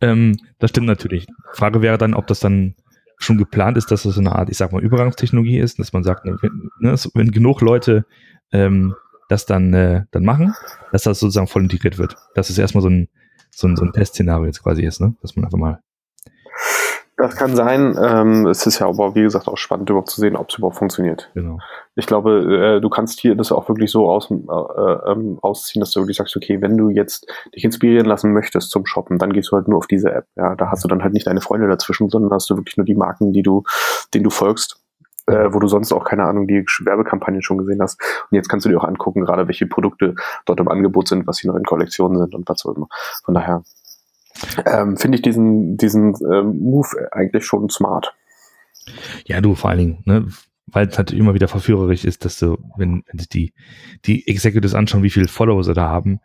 ähm, 0.00 0.36
das 0.58 0.70
stimmt 0.70 0.86
natürlich. 0.86 1.26
Frage 1.52 1.82
wäre 1.82 1.98
dann, 1.98 2.14
ob 2.14 2.26
das 2.26 2.40
dann 2.40 2.74
schon 3.18 3.38
geplant 3.38 3.76
ist, 3.76 3.90
dass 3.90 4.02
das 4.02 4.14
so 4.14 4.20
eine 4.20 4.34
Art, 4.34 4.50
ich 4.50 4.56
sag 4.56 4.72
mal, 4.72 4.82
Übergangstechnologie 4.82 5.58
ist, 5.58 5.78
dass 5.78 5.92
man 5.92 6.04
sagt, 6.04 6.24
ne, 6.24 6.36
wenn, 6.40 6.70
ne, 6.78 6.94
wenn 7.14 7.30
genug 7.30 7.60
Leute 7.60 8.04
ähm, 8.52 8.94
das 9.28 9.46
dann, 9.46 9.72
äh, 9.72 10.04
dann 10.10 10.24
machen, 10.24 10.54
dass 10.92 11.04
das 11.04 11.20
sozusagen 11.20 11.46
voll 11.46 11.62
integriert 11.62 11.98
wird. 11.98 12.16
Dass 12.34 12.50
es 12.50 12.58
erstmal 12.58 12.82
so 12.82 12.88
ein, 12.88 13.08
so 13.50 13.66
ein, 13.66 13.76
so 13.76 13.84
ein 13.84 13.92
Testszenario 13.92 14.46
jetzt 14.46 14.62
quasi 14.62 14.82
ist, 14.82 15.00
ne? 15.00 15.14
dass 15.22 15.36
man 15.36 15.44
einfach 15.44 15.58
mal 15.58 15.80
das 17.24 17.36
kann 17.36 17.56
sein. 17.56 17.96
Ähm, 18.00 18.46
es 18.46 18.66
ist 18.66 18.78
ja 18.78 18.88
aber, 18.88 19.14
wie 19.14 19.22
gesagt, 19.22 19.48
auch 19.48 19.56
spannend 19.56 19.90
überhaupt 19.90 20.10
zu 20.10 20.20
sehen, 20.20 20.36
ob 20.36 20.50
es 20.50 20.58
überhaupt 20.58 20.76
funktioniert. 20.76 21.30
Genau. 21.34 21.58
Ich 21.96 22.06
glaube, 22.06 22.76
äh, 22.76 22.80
du 22.80 22.88
kannst 22.88 23.20
hier 23.20 23.34
das 23.34 23.52
auch 23.52 23.68
wirklich 23.68 23.90
so 23.90 24.10
aus, 24.10 24.30
äh, 24.30 24.34
ähm, 24.34 25.38
ausziehen, 25.42 25.80
dass 25.80 25.90
du 25.92 26.00
wirklich 26.00 26.16
sagst, 26.16 26.36
okay, 26.36 26.60
wenn 26.60 26.76
du 26.76 26.90
jetzt 26.90 27.26
dich 27.54 27.64
inspirieren 27.64 28.06
lassen 28.06 28.32
möchtest 28.32 28.70
zum 28.70 28.86
Shoppen, 28.86 29.18
dann 29.18 29.32
gehst 29.32 29.50
du 29.50 29.56
halt 29.56 29.68
nur 29.68 29.78
auf 29.78 29.86
diese 29.86 30.12
App. 30.12 30.26
Ja, 30.36 30.54
da 30.54 30.70
hast 30.70 30.84
du 30.84 30.88
dann 30.88 31.02
halt 31.02 31.14
nicht 31.14 31.26
deine 31.26 31.40
Freunde 31.40 31.68
dazwischen, 31.68 32.10
sondern 32.10 32.32
hast 32.32 32.50
du 32.50 32.56
wirklich 32.56 32.76
nur 32.76 32.86
die 32.86 32.94
Marken, 32.94 33.32
die 33.32 33.42
du, 33.42 33.62
denen 34.12 34.24
du 34.24 34.30
folgst. 34.30 34.80
Äh, 35.26 35.54
wo 35.54 35.58
du 35.58 35.68
sonst 35.68 35.90
auch, 35.90 36.04
keine 36.04 36.24
Ahnung, 36.24 36.46
die 36.46 36.66
Werbekampagnen 36.80 37.40
schon 37.40 37.56
gesehen 37.56 37.80
hast. 37.80 37.98
Und 38.30 38.36
jetzt 38.36 38.50
kannst 38.50 38.66
du 38.66 38.68
dir 38.68 38.78
auch 38.78 38.84
angucken, 38.84 39.24
gerade 39.24 39.48
welche 39.48 39.66
Produkte 39.66 40.14
dort 40.44 40.60
im 40.60 40.68
Angebot 40.68 41.08
sind, 41.08 41.26
was 41.26 41.38
hier 41.38 41.50
noch 41.50 41.56
in 41.56 41.64
Kollektionen 41.64 42.18
sind 42.18 42.34
und 42.34 42.46
was 42.46 42.66
auch 42.66 42.76
immer. 42.76 42.88
Von 43.24 43.32
daher, 43.32 43.62
ähm, 44.66 44.96
finde 44.96 45.16
ich 45.16 45.22
diesen, 45.22 45.76
diesen 45.76 46.14
ähm, 46.32 46.58
Move 46.58 47.08
eigentlich 47.12 47.44
schon 47.44 47.68
smart. 47.70 48.14
Ja, 49.26 49.40
du 49.40 49.54
vor 49.54 49.70
allen 49.70 49.78
Dingen, 49.78 50.02
ne, 50.04 50.26
weil 50.66 50.88
es 50.88 50.98
halt 50.98 51.12
immer 51.12 51.34
wieder 51.34 51.48
verführerisch 51.48 52.04
ist, 52.04 52.24
dass 52.24 52.38
du, 52.38 52.58
wenn, 52.76 53.04
wenn 53.06 53.18
sich 53.18 53.28
die, 53.28 53.54
die 54.04 54.26
Executives 54.26 54.74
anschauen, 54.74 55.02
wie 55.02 55.10
viele 55.10 55.28
Follower 55.28 55.62
sie 55.62 55.74
da 55.74 55.88
haben, 55.88 56.20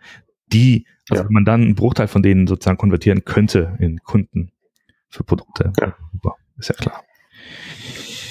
die, 0.48 0.88
also 1.10 1.24
ja. 1.24 1.28
wenn 1.28 1.34
man 1.34 1.46
dann 1.46 1.62
einen 1.62 1.76
Bruchteil 1.76 2.08
von 2.08 2.24
denen 2.24 2.48
sozusagen 2.48 2.78
konvertieren 2.78 3.24
könnte 3.24 3.78
in 3.80 4.00
Kunden 4.04 4.52
für 5.10 5.24
Produkte, 5.24 5.72
ja. 5.80 5.96
ist 6.58 6.70
ja 6.70 6.76
klar. 6.76 7.04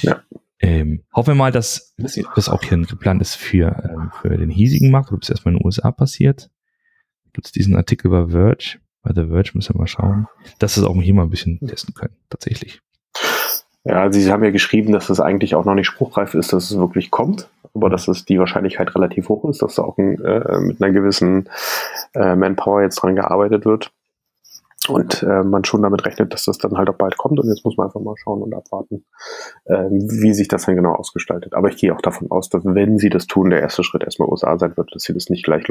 Ja. 0.02 0.22
Ähm, 0.60 1.04
hoffen 1.14 1.28
wir 1.28 1.34
mal, 1.36 1.52
dass 1.52 1.94
das 1.96 2.48
auch 2.48 2.62
hier 2.62 2.78
geplant 2.78 3.22
ist 3.22 3.36
für, 3.36 3.84
ähm, 3.88 4.10
für 4.20 4.36
den 4.36 4.50
hiesigen 4.50 4.90
Markt, 4.90 5.12
ob 5.12 5.22
es 5.22 5.30
erstmal 5.30 5.54
in 5.54 5.58
den 5.60 5.66
USA 5.66 5.92
passiert. 5.92 6.50
Gibt 7.32 7.46
es 7.46 7.52
diesen 7.52 7.76
Artikel 7.76 8.10
bei 8.10 8.26
Verge? 8.28 8.80
Bei 9.02 9.12
The 9.14 9.28
Verge 9.28 9.50
müssen 9.54 9.74
wir 9.74 9.80
mal 9.80 9.86
schauen, 9.86 10.26
dass 10.58 10.76
wir 10.76 10.82
es 10.82 10.88
auch 10.88 11.00
hier 11.00 11.14
mal 11.14 11.22
ein 11.22 11.30
bisschen 11.30 11.60
testen 11.66 11.94
können, 11.94 12.16
tatsächlich. 12.30 12.80
Ja, 13.84 14.12
Sie 14.12 14.30
haben 14.30 14.44
ja 14.44 14.50
geschrieben, 14.50 14.92
dass 14.92 15.08
es 15.08 15.20
eigentlich 15.20 15.54
auch 15.54 15.64
noch 15.64 15.74
nicht 15.74 15.86
spruchreif 15.86 16.34
ist, 16.34 16.52
dass 16.52 16.70
es 16.70 16.76
wirklich 16.78 17.10
kommt, 17.10 17.48
aber 17.74 17.88
dass 17.88 18.08
es 18.08 18.24
die 18.24 18.38
Wahrscheinlichkeit 18.38 18.94
relativ 18.94 19.28
hoch 19.28 19.48
ist, 19.48 19.62
dass 19.62 19.76
da 19.76 19.82
auch 19.82 19.96
ein, 19.98 20.22
äh, 20.22 20.58
mit 20.60 20.82
einer 20.82 20.92
gewissen 20.92 21.48
äh, 22.14 22.34
Manpower 22.34 22.82
jetzt 22.82 22.96
dran 22.96 23.16
gearbeitet 23.16 23.64
wird. 23.64 23.90
Und 24.88 25.22
äh, 25.22 25.42
man 25.42 25.64
schon 25.64 25.82
damit 25.82 26.06
rechnet, 26.06 26.32
dass 26.32 26.44
das 26.44 26.56
dann 26.56 26.78
halt 26.78 26.88
auch 26.88 26.96
bald 26.96 27.18
kommt. 27.18 27.38
Und 27.38 27.48
jetzt 27.48 27.64
muss 27.64 27.76
man 27.76 27.88
einfach 27.88 28.00
mal 28.00 28.14
schauen 28.16 28.42
und 28.42 28.54
abwarten, 28.54 29.04
äh, 29.64 29.84
wie 29.90 30.32
sich 30.32 30.48
das 30.48 30.64
dann 30.64 30.76
genau 30.76 30.94
ausgestaltet. 30.94 31.54
Aber 31.54 31.68
ich 31.68 31.76
gehe 31.76 31.94
auch 31.94 32.00
davon 32.00 32.30
aus, 32.30 32.48
dass 32.48 32.64
wenn 32.64 32.98
sie 32.98 33.10
das 33.10 33.26
tun, 33.26 33.50
der 33.50 33.60
erste 33.60 33.84
Schritt 33.84 34.04
erstmal 34.04 34.28
USA 34.28 34.56
sein 34.58 34.76
wird, 34.76 34.94
dass 34.94 35.02
sie 35.02 35.12
das 35.12 35.28
nicht 35.28 35.44
gleich 35.44 35.64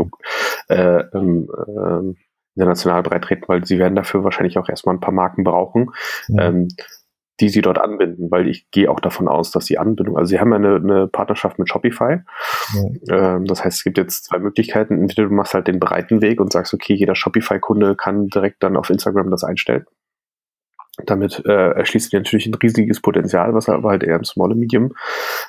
äh, 0.70 1.04
ähm, 1.14 1.50
äh, 1.68 2.14
international 2.58 3.04
breit 3.04 3.24
treten, 3.24 3.44
weil 3.48 3.66
sie 3.66 3.80
werden 3.80 3.96
dafür 3.96 4.24
wahrscheinlich 4.24 4.58
auch 4.58 4.68
erstmal 4.68 4.96
ein 4.96 5.00
paar 5.00 5.14
Marken 5.14 5.44
brauchen. 5.44 5.92
Ja. 6.28 6.48
Ähm, 6.48 6.68
die 7.40 7.50
sie 7.50 7.62
dort 7.62 7.78
anbinden, 7.78 8.32
weil 8.32 8.48
ich 8.48 8.72
gehe 8.72 8.90
auch 8.90 9.00
davon 9.00 9.28
aus, 9.28 9.52
dass 9.52 9.66
die 9.66 9.78
Anbindung, 9.78 10.18
also 10.18 10.28
sie 10.28 10.40
haben 10.40 10.50
ja 10.50 10.56
eine, 10.56 10.76
eine 10.78 11.08
Partnerschaft 11.08 11.60
mit 11.60 11.70
Shopify. 11.70 12.22
Ja. 12.74 13.36
Ähm, 13.36 13.46
das 13.46 13.64
heißt, 13.64 13.78
es 13.78 13.84
gibt 13.84 14.00
jetzt 14.00 14.26
zwei 14.26 14.40
Möglichkeiten. 14.40 15.00
Entweder 15.00 15.28
du 15.28 15.36
machst 15.36 15.54
halt 15.54 15.68
den 15.68 15.80
breiten 15.80 16.22
Weg 16.22 16.42
und 16.42 16.52
sagst, 16.52 16.74
okay, 16.74 16.96
jeder 16.96 17.14
Shopify-Kunde 17.14 17.96
kann 17.96 18.28
direkt 18.28 18.64
dann 18.64 18.76
auf 18.76 18.90
Instagram 18.90 19.30
das 19.30 19.44
einstellen. 19.44 19.86
Damit 21.06 21.44
äh, 21.46 21.72
erschließt 21.72 22.12
du 22.12 22.18
natürlich 22.18 22.48
ein 22.48 22.56
riesiges 22.56 23.02
Potenzial, 23.02 23.54
was 23.54 23.70
aber 23.70 23.90
halt 23.90 24.04
eher 24.04 24.16
im 24.16 24.24
Small 24.24 24.56
Medium 24.56 24.94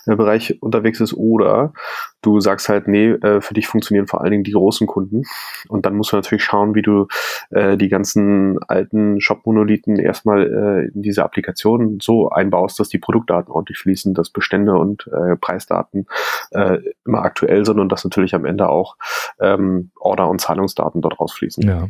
äh, 0.06 0.14
Bereich 0.14 0.60
unterwegs 0.60 1.00
ist. 1.00 1.14
Oder 1.14 1.72
du 2.20 2.40
sagst 2.40 2.68
halt, 2.68 2.86
nee, 2.86 3.10
äh, 3.10 3.40
für 3.40 3.54
dich 3.54 3.66
funktionieren 3.66 4.06
vor 4.06 4.20
allen 4.20 4.30
Dingen 4.30 4.44
die 4.44 4.52
großen 4.52 4.86
Kunden. 4.86 5.22
Und 5.68 5.86
dann 5.86 5.96
musst 5.96 6.12
du 6.12 6.16
natürlich 6.16 6.44
schauen, 6.44 6.74
wie 6.74 6.82
du 6.82 7.06
äh, 7.50 7.78
die 7.78 7.88
ganzen 7.88 8.58
alten 8.68 9.22
Shop-Monolithen 9.22 9.98
erstmal 9.98 10.42
äh, 10.46 10.94
in 10.94 11.02
diese 11.02 11.24
Applikation 11.24 11.98
so 12.00 12.28
einbaust, 12.28 12.78
dass 12.78 12.90
die 12.90 12.98
Produktdaten 12.98 13.50
ordentlich 13.50 13.78
fließen, 13.78 14.12
dass 14.12 14.28
Bestände 14.28 14.74
und 14.74 15.08
äh, 15.08 15.36
Preisdaten 15.36 16.06
äh, 16.50 16.78
immer 17.06 17.22
aktuell 17.22 17.64
sind 17.64 17.80
und 17.80 17.90
dass 17.90 18.04
natürlich 18.04 18.34
am 18.34 18.44
Ende 18.44 18.68
auch 18.68 18.96
ähm, 19.40 19.92
Order- 19.98 20.28
und 20.28 20.42
Zahlungsdaten 20.42 21.00
dort 21.00 21.18
rausfließen. 21.18 21.66
Ja. 21.66 21.88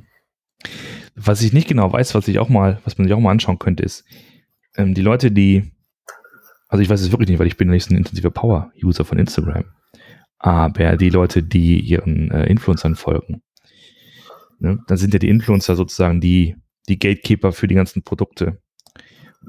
Was 1.15 1.43
ich 1.43 1.53
nicht 1.53 1.69
genau 1.69 1.93
weiß, 1.93 2.15
was 2.15 2.29
ich 2.29 2.39
auch 2.39 2.49
mal, 2.49 2.81
was 2.85 2.99
man 2.99 3.07
sich 3.07 3.15
auch 3.15 3.21
mal 3.21 3.31
anschauen 3.31 3.59
könnte, 3.59 3.83
ist, 3.83 4.05
ähm, 4.77 4.95
die 4.95 5.03
Leute, 5.03 5.31
die, 5.31 5.73
also 6.69 6.83
ich 6.83 6.89
weiß 6.89 7.01
es 7.01 7.11
wirklich 7.11 7.29
nicht, 7.29 7.39
weil 7.39 7.47
ich 7.47 7.57
bin 7.57 7.69
nicht 7.69 7.91
ein 7.91 7.97
intensiver 7.97 8.31
Power-User 8.31 9.05
von 9.05 9.19
Instagram, 9.19 9.65
aber 10.39 10.97
die 10.97 11.11
Leute, 11.11 11.43
die 11.43 11.81
ihren 11.81 12.31
äh, 12.31 12.47
Influencern 12.47 12.95
folgen, 12.95 13.43
ne, 14.59 14.79
dann 14.87 14.97
sind 14.97 15.13
ja 15.13 15.19
die 15.19 15.29
Influencer 15.29 15.77
sozusagen 15.77 16.21
die, 16.21 16.57
die 16.89 16.99
Gatekeeper 16.99 17.53
für 17.53 17.67
die 17.67 17.75
ganzen 17.75 18.03
Produkte. 18.03 18.59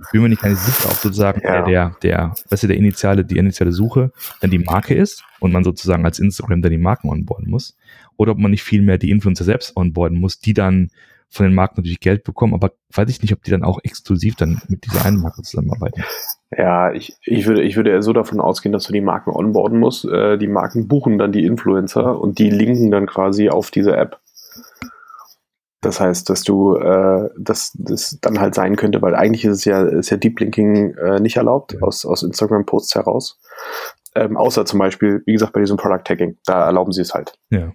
Ich 0.02 0.12
bin 0.12 0.22
mir 0.22 0.30
nicht 0.30 0.42
ganz 0.42 0.66
sicher, 0.66 0.90
ob 0.90 0.96
sozusagen 0.96 1.42
ja. 1.44 1.64
der, 1.64 1.96
der, 2.02 2.36
du, 2.50 2.68
der 2.68 2.78
initiale, 2.78 3.26
die 3.26 3.38
initiale 3.38 3.72
Suche 3.72 4.12
dann 4.40 4.52
die 4.52 4.60
Marke 4.60 4.94
ist 4.94 5.24
und 5.40 5.52
man 5.52 5.64
sozusagen 5.64 6.06
als 6.06 6.20
Instagram 6.20 6.62
dann 6.62 6.72
die 6.72 6.78
Marken 6.78 7.10
onboarden 7.10 7.50
muss. 7.50 7.76
Oder 8.20 8.34
ob 8.34 8.38
man 8.38 8.52
nicht 8.52 8.64
viel 8.64 8.82
mehr 8.82 8.98
die 8.98 9.12
Influencer 9.12 9.46
selbst 9.46 9.78
onboarden 9.78 10.20
muss, 10.20 10.40
die 10.40 10.54
dann 10.54 10.90
von 11.30 11.46
den 11.46 11.56
Marken 11.56 11.76
natürlich 11.78 12.02
Geld 12.02 12.26
bekommen, 12.26 12.54
aber 12.54 12.74
weiß 12.94 13.10
ich 13.10 13.22
nicht, 13.22 13.32
ob 13.32 13.44
die 13.44 13.52
dann 13.52 13.64
auch 13.64 13.80
exklusiv 13.84 14.36
dann 14.36 14.62
mit 14.68 14.84
dieser 14.86 15.06
einen 15.06 15.22
Marke 15.22 15.42
zusammenarbeiten. 15.42 16.04
Ja, 16.52 16.92
ich, 16.92 17.16
ich 17.24 17.46
würde, 17.46 17.62
ich 17.62 17.78
würde 17.78 17.92
eher 17.92 18.02
so 18.02 18.12
davon 18.12 18.42
ausgehen, 18.42 18.74
dass 18.74 18.86
du 18.86 18.92
die 18.92 19.00
Marken 19.00 19.30
onboarden 19.30 19.80
musst. 19.80 20.04
Äh, 20.04 20.38
die 20.38 20.48
Marken 20.48 20.88
buchen 20.88 21.18
dann 21.18 21.32
die 21.32 21.46
Influencer 21.46 22.20
und 22.20 22.40
die 22.40 22.50
linken 22.50 22.92
dann 22.92 23.06
quasi 23.06 23.50
auf 23.50 23.72
diese 23.72 23.96
App. 23.96 24.20
Das 25.82 26.02
heißt, 26.02 26.30
dass 26.30 26.42
du 26.42 26.76
äh, 26.76 27.30
dass 27.38 27.72
das 27.76 28.18
dann 28.20 28.40
halt 28.40 28.54
sein 28.54 28.76
könnte, 28.76 29.02
weil 29.02 29.16
eigentlich 29.16 29.46
ist 29.46 29.60
es 29.60 29.66
ja, 29.66 29.84
ist 29.84 30.10
ja 30.10 30.18
Deep 30.18 30.40
Linking 30.42 30.96
äh, 30.96 31.20
nicht 31.22 31.38
erlaubt 31.38 31.74
ja. 31.74 31.80
aus, 31.82 32.06
aus 32.06 32.24
Instagram-Posts 32.24 32.96
heraus. 32.96 33.40
Ähm, 34.16 34.36
außer 34.36 34.66
zum 34.66 34.80
Beispiel, 34.80 35.22
wie 35.26 35.34
gesagt, 35.34 35.54
bei 35.54 35.62
diesem 35.62 35.78
Product 35.78 36.04
Tagging, 36.04 36.38
da 36.44 36.66
erlauben 36.66 36.92
sie 36.92 37.02
es 37.02 37.14
halt. 37.14 37.38
Ja. 37.52 37.72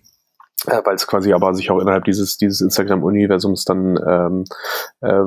Äh, 0.67 0.81
weil 0.85 0.95
es 0.95 1.07
quasi 1.07 1.33
aber 1.33 1.55
sich 1.55 1.71
auch 1.71 1.81
innerhalb 1.81 2.05
dieses, 2.05 2.37
dieses 2.37 2.61
Instagram-Universums 2.61 3.65
dann 3.65 3.99
ähm, 4.07 4.45
äh, 5.01 5.25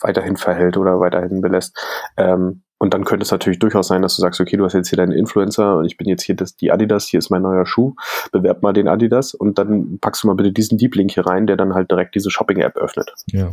weiterhin 0.00 0.36
verhält 0.36 0.76
oder 0.76 1.00
weiterhin 1.00 1.40
belässt. 1.40 1.76
Ähm, 2.16 2.62
und 2.78 2.92
dann 2.92 3.04
könnte 3.04 3.24
es 3.24 3.30
natürlich 3.30 3.58
durchaus 3.58 3.88
sein, 3.88 4.02
dass 4.02 4.16
du 4.16 4.22
sagst, 4.22 4.40
okay, 4.40 4.56
du 4.56 4.64
hast 4.64 4.74
jetzt 4.74 4.90
hier 4.90 4.98
deinen 4.98 5.12
Influencer 5.12 5.78
und 5.78 5.86
ich 5.86 5.96
bin 5.96 6.08
jetzt 6.08 6.22
hier 6.22 6.34
das, 6.34 6.56
die 6.56 6.70
Adidas, 6.70 7.06
hier 7.06 7.18
ist 7.18 7.30
mein 7.30 7.42
neuer 7.42 7.64
Schuh, 7.64 7.94
bewerb 8.32 8.62
mal 8.62 8.74
den 8.74 8.86
Adidas 8.86 9.32
und 9.32 9.58
dann 9.58 9.98
packst 9.98 10.22
du 10.22 10.26
mal 10.26 10.34
bitte 10.34 10.52
diesen 10.52 10.76
Deep 10.76 10.94
Link 10.94 11.12
hier 11.12 11.26
rein, 11.26 11.46
der 11.46 11.56
dann 11.56 11.74
halt 11.74 11.90
direkt 11.90 12.14
diese 12.14 12.30
Shopping-App 12.30 12.76
öffnet. 12.76 13.12
Ja. 13.28 13.50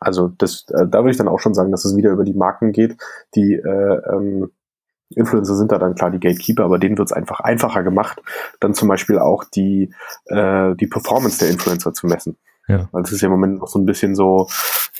Also 0.00 0.28
das, 0.38 0.66
äh, 0.70 0.86
da 0.86 1.00
würde 1.00 1.10
ich 1.10 1.16
dann 1.16 1.28
auch 1.28 1.40
schon 1.40 1.54
sagen, 1.54 1.72
dass 1.72 1.84
es 1.84 1.96
wieder 1.96 2.10
über 2.10 2.24
die 2.24 2.34
Marken 2.34 2.70
geht, 2.72 2.96
die 3.34 3.54
äh, 3.54 4.00
ähm, 4.12 4.50
Influencer 5.10 5.54
sind 5.54 5.72
da 5.72 5.78
dann 5.78 5.94
klar 5.94 6.10
die 6.10 6.20
Gatekeeper, 6.20 6.64
aber 6.64 6.78
denen 6.78 6.98
wird 6.98 7.08
es 7.08 7.12
einfach 7.12 7.40
einfacher 7.40 7.82
gemacht, 7.82 8.20
dann 8.60 8.74
zum 8.74 8.88
Beispiel 8.88 9.18
auch 9.18 9.44
die, 9.44 9.92
äh, 10.26 10.74
die 10.74 10.86
Performance 10.86 11.38
der 11.38 11.50
Influencer 11.50 11.92
zu 11.92 12.06
messen. 12.06 12.36
Ja. 12.68 12.88
Weil 12.90 13.04
es 13.04 13.12
ist 13.12 13.20
ja 13.20 13.26
im 13.26 13.32
Moment 13.32 13.60
noch 13.60 13.68
so 13.68 13.78
ein 13.78 13.86
bisschen 13.86 14.16
so, 14.16 14.48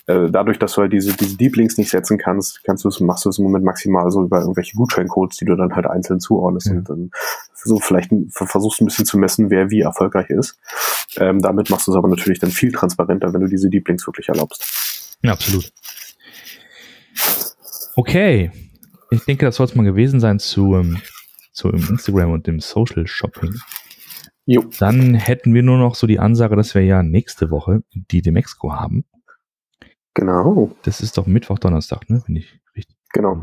äh, 0.06 0.30
dadurch, 0.30 0.58
dass 0.58 0.74
du 0.74 0.82
halt 0.82 0.92
diese, 0.92 1.16
diese 1.16 1.36
Deep 1.36 1.56
Links 1.56 1.78
nicht 1.78 1.90
setzen 1.90 2.16
kannst, 2.16 2.62
kannst 2.62 2.84
du 2.84 2.88
es, 2.88 3.00
machst 3.00 3.24
du 3.24 3.30
es 3.30 3.38
im 3.38 3.44
Moment 3.44 3.64
maximal 3.64 4.08
so 4.12 4.22
über 4.22 4.40
irgendwelche 4.40 4.76
Gutscheincodes, 4.76 5.36
die 5.38 5.44
du 5.44 5.56
dann 5.56 5.74
halt 5.74 5.86
einzeln 5.86 6.20
zuordnest 6.20 6.68
ja. 6.68 6.74
und 6.74 6.88
dann 6.88 7.10
so 7.54 7.80
vielleicht 7.80 8.12
versuchst 8.30 8.80
ein 8.80 8.84
bisschen 8.84 9.06
zu 9.06 9.18
messen, 9.18 9.50
wer 9.50 9.70
wie 9.70 9.80
erfolgreich 9.80 10.30
ist. 10.30 10.60
Ähm, 11.16 11.42
damit 11.42 11.70
machst 11.70 11.88
du 11.88 11.90
es 11.90 11.96
aber 11.96 12.08
natürlich 12.08 12.38
dann 12.38 12.50
viel 12.50 12.70
transparenter, 12.70 13.32
wenn 13.34 13.40
du 13.40 13.48
diese 13.48 13.68
Deep 13.68 13.88
Links 13.88 14.06
wirklich 14.06 14.28
erlaubst. 14.28 15.16
Ja, 15.22 15.32
absolut. 15.32 15.72
Okay, 17.96 18.52
ich 19.10 19.24
denke, 19.24 19.46
das 19.46 19.56
soll 19.56 19.66
es 19.66 19.74
mal 19.74 19.84
gewesen 19.84 20.20
sein 20.20 20.38
zu, 20.38 20.74
ähm, 20.74 20.98
zu 21.52 21.70
Instagram 21.70 22.32
und 22.32 22.46
dem 22.46 22.60
Social 22.60 23.06
Shopping. 23.06 23.54
Jo. 24.44 24.64
Dann 24.78 25.14
hätten 25.14 25.54
wir 25.54 25.62
nur 25.62 25.78
noch 25.78 25.96
so 25.96 26.06
die 26.06 26.20
Ansage, 26.20 26.56
dass 26.56 26.74
wir 26.74 26.82
ja 26.82 27.02
nächste 27.02 27.50
Woche 27.50 27.82
die 27.92 28.22
Demexco 28.22 28.72
haben. 28.72 29.04
Genau. 30.14 30.70
Das 30.82 31.00
ist 31.00 31.18
doch 31.18 31.26
Mittwoch, 31.26 31.58
Donnerstag, 31.58 32.08
ne? 32.08 32.22
Wenn 32.26 32.36
ich 32.36 32.60
richtig. 32.76 32.96
Genau. 33.12 33.42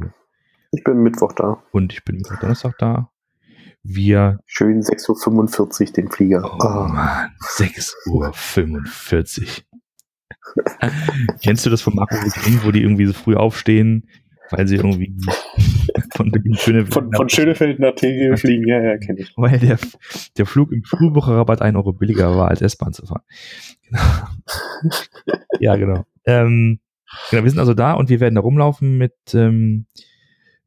Ich 0.71 0.83
bin 0.83 1.03
Mittwoch 1.03 1.33
da. 1.33 1.61
Und 1.71 1.93
ich 1.93 2.03
bin 2.03 2.17
Mittwoch, 2.17 2.39
Donnerstag 2.39 2.77
da. 2.79 3.11
Wir. 3.83 4.39
Schön 4.45 4.81
6.45 4.81 5.87
Uhr 5.87 5.93
den 5.93 6.09
Flieger. 6.09 6.41
Oh, 6.43 6.57
oh. 6.61 6.87
Mann, 6.87 7.31
6.45 7.41 9.43
Uhr. 9.43 9.47
Kennst 11.43 11.65
du 11.65 11.69
das 11.69 11.81
von 11.81 11.95
Marco 11.95 12.15
King, 12.43 12.61
wo 12.63 12.71
die 12.71 12.81
irgendwie 12.81 13.05
so 13.05 13.13
früh 13.13 13.35
aufstehen, 13.35 14.07
weil 14.49 14.67
sie 14.67 14.75
irgendwie 14.75 15.15
von 16.15 16.31
Schönefeld, 16.55 16.93
von, 16.93 17.11
von 17.13 17.29
Schönefeld 17.29 17.79
nach 17.79 17.95
Tegel 17.95 18.37
fliegen. 18.37 18.67
Ja, 18.67 18.81
ja, 18.81 18.97
kenne 18.97 19.19
ich. 19.19 19.33
Weil 19.35 19.59
der, 19.59 19.77
der 20.37 20.45
Flug 20.45 20.71
im 20.71 20.83
Frühbucherrabatt 20.83 21.61
1 21.61 21.75
Euro 21.75 21.93
billiger 21.93 22.35
war, 22.35 22.49
als 22.49 22.61
S-Bahn 22.61 22.93
zu 22.93 23.05
fahren. 23.05 23.23
Genau. 23.87 24.01
ja, 25.59 25.75
genau. 25.75 26.05
Ähm, 26.25 26.79
genau. 27.29 27.43
Wir 27.43 27.49
sind 27.49 27.59
also 27.59 27.73
da 27.73 27.93
und 27.93 28.09
wir 28.09 28.19
werden 28.19 28.35
da 28.35 28.41
rumlaufen 28.41 28.97
mit 28.97 29.15
ähm, 29.33 29.85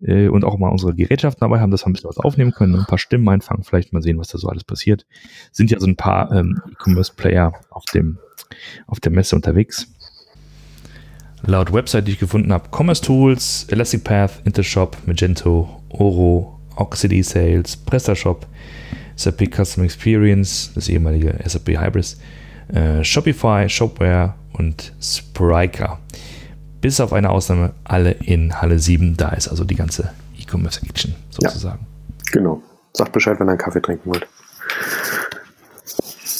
äh, 0.01 0.29
und 0.29 0.45
auch 0.45 0.59
mal 0.59 0.69
unsere 0.69 0.95
Gerätschaften 0.95 1.41
dabei 1.41 1.61
haben, 1.61 1.71
dass 1.71 1.83
wir 1.83 1.89
ein 1.89 1.93
bisschen 1.93 2.11
was 2.11 2.19
aufnehmen 2.19 2.53
können, 2.53 2.75
ein 2.75 2.87
paar 2.87 2.99
Stimmen 2.99 3.29
einfangen, 3.29 3.65
vielleicht 3.65 3.93
mal 3.93 4.03
sehen, 4.03 4.19
was 4.19 4.29
da 4.29 4.39
so 4.39 4.49
alles 4.49 4.65
passiert. 4.65 5.07
Sind 5.53 5.71
ja 5.71 5.81
so 5.81 5.87
ein 5.87 5.97
paar 5.97 6.33
ähm, 6.33 6.61
E-Commerce-Player 6.71 7.53
auf 7.71 7.85
dem 7.87 8.19
auf 8.87 9.01
der 9.01 9.13
Messe 9.13 9.35
unterwegs 9.35 9.96
laut 11.47 11.73
Website, 11.73 12.07
die 12.07 12.13
ich 12.13 12.19
gefunden 12.19 12.53
habe, 12.53 12.69
Commerce 12.71 13.03
Tools, 13.03 13.67
Elastic 13.71 14.05
Path, 14.05 14.41
Intershop, 14.45 14.97
Magento, 15.07 15.83
Oro, 15.89 16.61
Oxidity 16.77 17.23
Sales, 17.23 17.77
PrestaShop, 17.77 18.47
SAP 19.17 19.55
Custom 19.55 19.85
Experience, 19.85 20.73
das 20.75 20.89
ehemalige 20.89 21.35
SAP 21.45 21.79
Hybris, 21.79 22.19
äh, 22.69 23.03
Shopify, 23.03 23.69
Shopware 23.69 24.35
und 24.53 24.93
Spryker. 25.01 25.99
Bis 26.81 27.01
auf 27.01 27.13
eine 27.13 27.31
Ausnahme 27.31 27.73
alle 27.85 28.13
in 28.13 28.61
Halle 28.61 28.79
7. 28.79 29.17
Da 29.17 29.31
ist 29.31 29.49
also 29.49 29.65
die 29.65 29.75
ganze 29.75 30.11
E-Commerce 30.39 30.81
Action 30.87 31.15
sozusagen. 31.31 31.87
Ja, 32.27 32.33
genau. 32.33 32.63
Sagt 32.93 33.13
Bescheid, 33.13 33.39
wenn 33.41 33.49
ihr 33.49 33.53
einen 33.53 33.59
Kaffee 33.59 33.81
trinken 33.81 34.11
wollt. 34.11 34.27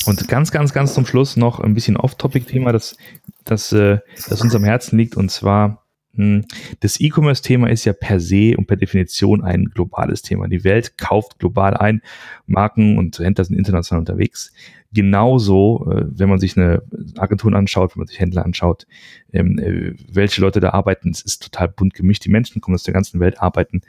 Und 0.07 0.29
ganz, 0.29 0.53
ganz, 0.53 0.73
ganz 0.73 0.95
zum 0.95 1.05
Schluss 1.05 1.37
noch 1.37 1.61
ein 1.61 1.75
bisschen 1.75 1.97
Off-Topic-Thema, 1.97 2.73
das, 2.73 2.97
das, 3.45 3.73
äh, 3.73 3.99
das 4.29 4.41
uns 4.41 4.55
am 4.55 4.65
Herzen 4.65 4.97
liegt. 4.97 5.17
Und 5.17 5.31
zwar, 5.31 5.85
hm, 6.15 6.45
das 6.81 7.01
E-Commerce-Thema 7.01 7.69
ist 7.69 7.85
ja 7.85 7.93
per 7.93 8.21
se 8.21 8.55
und 8.57 8.67
per 8.67 8.77
Definition 8.77 9.43
ein 9.43 9.67
globales 9.67 10.23
Thema. 10.23 10.49
Die 10.49 10.65
Welt 10.65 10.97
kauft 10.97 11.39
global 11.39 11.77
ein. 11.77 12.03
Marken 12.47 12.99
und 12.99 13.19
Händler 13.19 13.45
sind 13.45 13.57
international 13.57 14.01
unterwegs. 14.01 14.53
genauso, 14.93 15.91
äh, 15.91 16.07
wenn 16.09 16.29
man 16.29 16.39
sich 16.39 16.57
eine 16.57 16.83
Agentur 17.19 17.53
anschaut, 17.53 17.95
wenn 17.95 18.01
man 18.01 18.07
sich 18.07 18.19
Händler 18.21 18.45
anschaut, 18.45 18.87
ähm, 19.33 19.59
äh, 19.59 19.95
welche 20.11 20.41
Leute 20.41 20.61
da 20.61 20.71
arbeiten, 20.71 21.11
es 21.11 21.21
ist 21.21 21.43
total 21.43 21.69
bunt 21.69 21.93
gemischt. 21.93 22.25
Die 22.25 22.31
Menschen 22.31 22.63
kommen 22.63 22.77
aus 22.77 22.85
der 22.85 22.95
ganzen 22.95 23.21
Welt, 23.21 23.43
arbeiten 23.43 23.83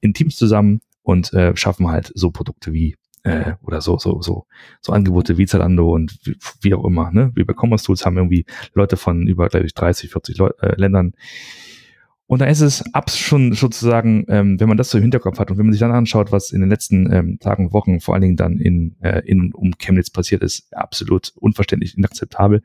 in 0.00 0.14
Teams 0.14 0.36
zusammen 0.36 0.80
und 1.02 1.34
äh, 1.34 1.54
schaffen 1.54 1.88
halt 1.88 2.12
so 2.14 2.30
Produkte 2.30 2.72
wie 2.72 2.96
äh, 3.24 3.54
oder 3.62 3.80
so, 3.80 3.98
so, 3.98 4.20
so, 4.22 4.46
so 4.80 4.92
Angebote 4.92 5.36
wie 5.36 5.46
Zalando 5.46 5.92
und 5.92 6.18
wie, 6.24 6.36
wie 6.60 6.74
auch 6.74 6.84
immer. 6.84 7.10
Ne? 7.10 7.32
Wir 7.34 7.46
bei 7.46 7.54
Commerce 7.54 7.84
Tools 7.84 8.06
haben 8.06 8.16
irgendwie 8.16 8.44
Leute 8.74 8.96
von 8.96 9.26
über, 9.26 9.48
glaube 9.48 9.66
ich, 9.66 9.74
30, 9.74 10.10
40 10.10 10.38
Leu 10.38 10.50
äh, 10.60 10.76
Ländern. 10.76 11.14
Und 12.26 12.40
da 12.40 12.46
ist 12.46 12.60
es 12.60 12.82
ab 12.94 13.10
schon 13.10 13.52
sozusagen, 13.52 14.24
ähm, 14.28 14.58
wenn 14.58 14.68
man 14.68 14.78
das 14.78 14.90
so 14.90 14.96
im 14.96 15.02
Hinterkopf 15.02 15.38
hat 15.38 15.50
und 15.50 15.58
wenn 15.58 15.66
man 15.66 15.72
sich 15.72 15.80
dann 15.80 15.92
anschaut, 15.92 16.32
was 16.32 16.52
in 16.52 16.60
den 16.60 16.70
letzten 16.70 17.12
ähm, 17.12 17.38
Tagen, 17.38 17.72
Wochen, 17.72 18.00
vor 18.00 18.14
allen 18.14 18.22
Dingen 18.22 18.36
dann 18.36 18.58
in, 18.58 18.96
äh, 19.00 19.20
in 19.26 19.52
um 19.52 19.76
Chemnitz 19.76 20.08
passiert 20.10 20.42
ist, 20.42 20.72
absolut 20.74 21.32
unverständlich, 21.36 21.98
inakzeptabel. 21.98 22.62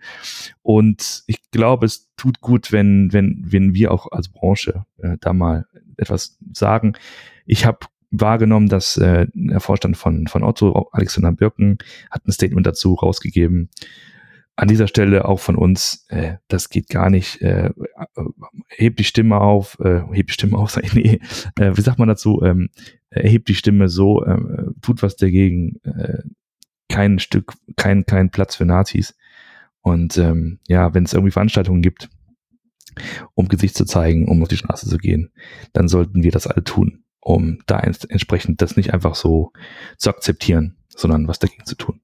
Und 0.62 1.24
ich 1.28 1.52
glaube, 1.52 1.86
es 1.86 2.10
tut 2.16 2.40
gut, 2.40 2.72
wenn, 2.72 3.12
wenn, 3.12 3.44
wenn 3.46 3.74
wir 3.74 3.92
auch 3.92 4.12
als 4.12 4.30
Branche 4.30 4.86
äh, 4.98 5.18
da 5.20 5.34
mal 5.34 5.66
etwas 5.98 6.38
sagen. 6.54 6.94
Ich 7.46 7.66
habe 7.66 7.80
wahrgenommen, 8.12 8.68
dass 8.70 8.98
äh, 8.98 9.28
der 9.34 9.60
Vorstand 9.60 9.98
von, 9.98 10.28
von 10.28 10.44
Otto, 10.44 10.90
Alexander 10.92 11.32
Birken, 11.32 11.78
hat 12.10 12.26
ein 12.26 12.32
Statement 12.32 12.66
dazu 12.66 12.96
rausgegeben. 12.96 13.70
An 14.56 14.68
dieser 14.68 14.88
Stelle 14.88 15.26
auch 15.26 15.40
von 15.40 15.56
uns, 15.56 16.06
äh, 16.10 16.34
das 16.48 16.70
geht 16.70 16.90
gar 16.90 17.10
nicht. 17.10 17.42
Äh, 17.42 17.68
äh 17.68 17.72
hebt 18.68 19.00
die 19.00 19.06
Stimme 19.06 19.40
auf, 19.40 19.80
äh, 19.80 20.02
hebt 20.12 20.30
die 20.30 20.34
Stimme 20.34 20.58
auf, 20.58 20.78
nee, 20.94 21.20
äh, 21.58 21.72
wie 21.76 21.82
sagt 21.82 22.00
man 22.00 22.08
dazu? 22.08 22.42
Ähm, 22.44 22.70
erhebt 23.10 23.48
die 23.48 23.56
Stimme 23.56 23.90
so, 23.90 24.24
äh, 24.24 24.38
tut 24.82 25.02
was 25.02 25.16
dagegen, 25.16 25.80
äh, 25.84 26.24
kein 26.90 27.20
Stück, 27.20 27.54
kein, 27.76 28.06
kein 28.06 28.32
Platz 28.32 28.56
für 28.56 28.66
Nazis. 28.66 29.16
Und 29.82 30.18
ähm, 30.18 30.60
ja, 30.68 30.94
wenn 30.94 31.06
es 31.06 31.14
irgendwie 31.14 31.32
Veranstaltungen 31.32 31.82
gibt, 31.82 32.10
um 33.34 33.48
Gesicht 33.48 33.76
zu 33.76 33.86
zeigen, 33.86 34.28
um 34.28 34.42
auf 34.42 34.50
die 34.50 34.58
Straße 34.58 34.90
zu 34.90 34.98
gehen, 34.98 35.32
dann 35.72 35.88
sollten 35.88 36.24
wir 36.24 36.32
das 36.32 36.48
alle 36.48 36.64
tun 36.64 37.04
um 37.22 37.60
da 37.66 37.80
entsprechend 37.80 38.62
das 38.62 38.78
nicht 38.78 38.94
einfach 38.94 39.16
so 39.16 39.52
zu 39.98 40.10
akzeptieren, 40.10 40.78
sondern 40.90 41.28
was 41.28 41.40
dagegen 41.40 41.66
zu 41.66 41.76
tun. 41.76 42.02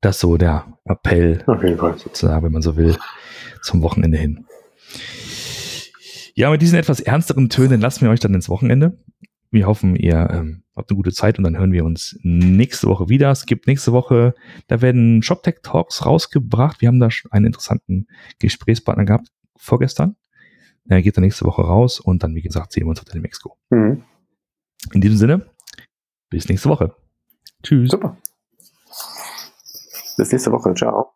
Das 0.00 0.16
ist 0.16 0.20
so 0.20 0.36
der 0.36 0.66
Appell, 0.84 1.42
sozusagen, 1.96 2.44
wenn 2.44 2.52
man 2.52 2.62
so 2.62 2.76
will, 2.76 2.96
zum 3.62 3.82
Wochenende 3.82 4.18
hin. 4.18 4.46
Ja, 6.34 6.50
mit 6.50 6.60
diesen 6.62 6.78
etwas 6.78 7.00
ernsteren 7.00 7.48
Tönen 7.48 7.80
lassen 7.80 8.02
wir 8.02 8.10
euch 8.10 8.20
dann 8.20 8.34
ins 8.34 8.48
Wochenende. 8.48 8.98
Wir 9.50 9.66
hoffen, 9.66 9.94
ihr 9.94 10.28
ähm, 10.30 10.64
habt 10.74 10.90
eine 10.90 10.96
gute 10.96 11.12
Zeit 11.12 11.38
und 11.38 11.44
dann 11.44 11.56
hören 11.56 11.72
wir 11.72 11.84
uns 11.84 12.18
nächste 12.22 12.88
Woche 12.88 13.08
wieder. 13.08 13.30
Es 13.30 13.46
gibt 13.46 13.68
nächste 13.68 13.92
Woche, 13.92 14.34
da 14.66 14.82
werden 14.82 15.22
ShopTech 15.22 15.60
Talks 15.62 16.04
rausgebracht. 16.04 16.80
Wir 16.80 16.88
haben 16.88 16.98
da 16.98 17.08
einen 17.30 17.46
interessanten 17.46 18.08
Gesprächspartner 18.40 19.04
gehabt 19.04 19.28
vorgestern. 19.56 20.16
Er 20.88 21.02
geht 21.02 21.16
dann 21.16 21.24
nächste 21.24 21.44
Woche 21.44 21.62
raus 21.62 22.00
und 22.00 22.22
dann, 22.22 22.34
wie 22.34 22.42
gesagt, 22.42 22.72
sehen 22.72 22.84
wir 22.84 22.90
uns 22.90 23.00
auf 23.00 23.06
der 23.06 23.20
Mexiko. 23.20 23.56
Mhm. 23.70 24.04
In 24.92 25.00
diesem 25.00 25.16
Sinne, 25.16 25.50
bis 26.30 26.48
nächste 26.48 26.68
Woche. 26.68 26.94
Tschüss. 27.62 27.90
Super. 27.90 28.16
Bis 30.16 30.30
nächste 30.30 30.52
Woche. 30.52 30.74
Ciao. 30.74 31.12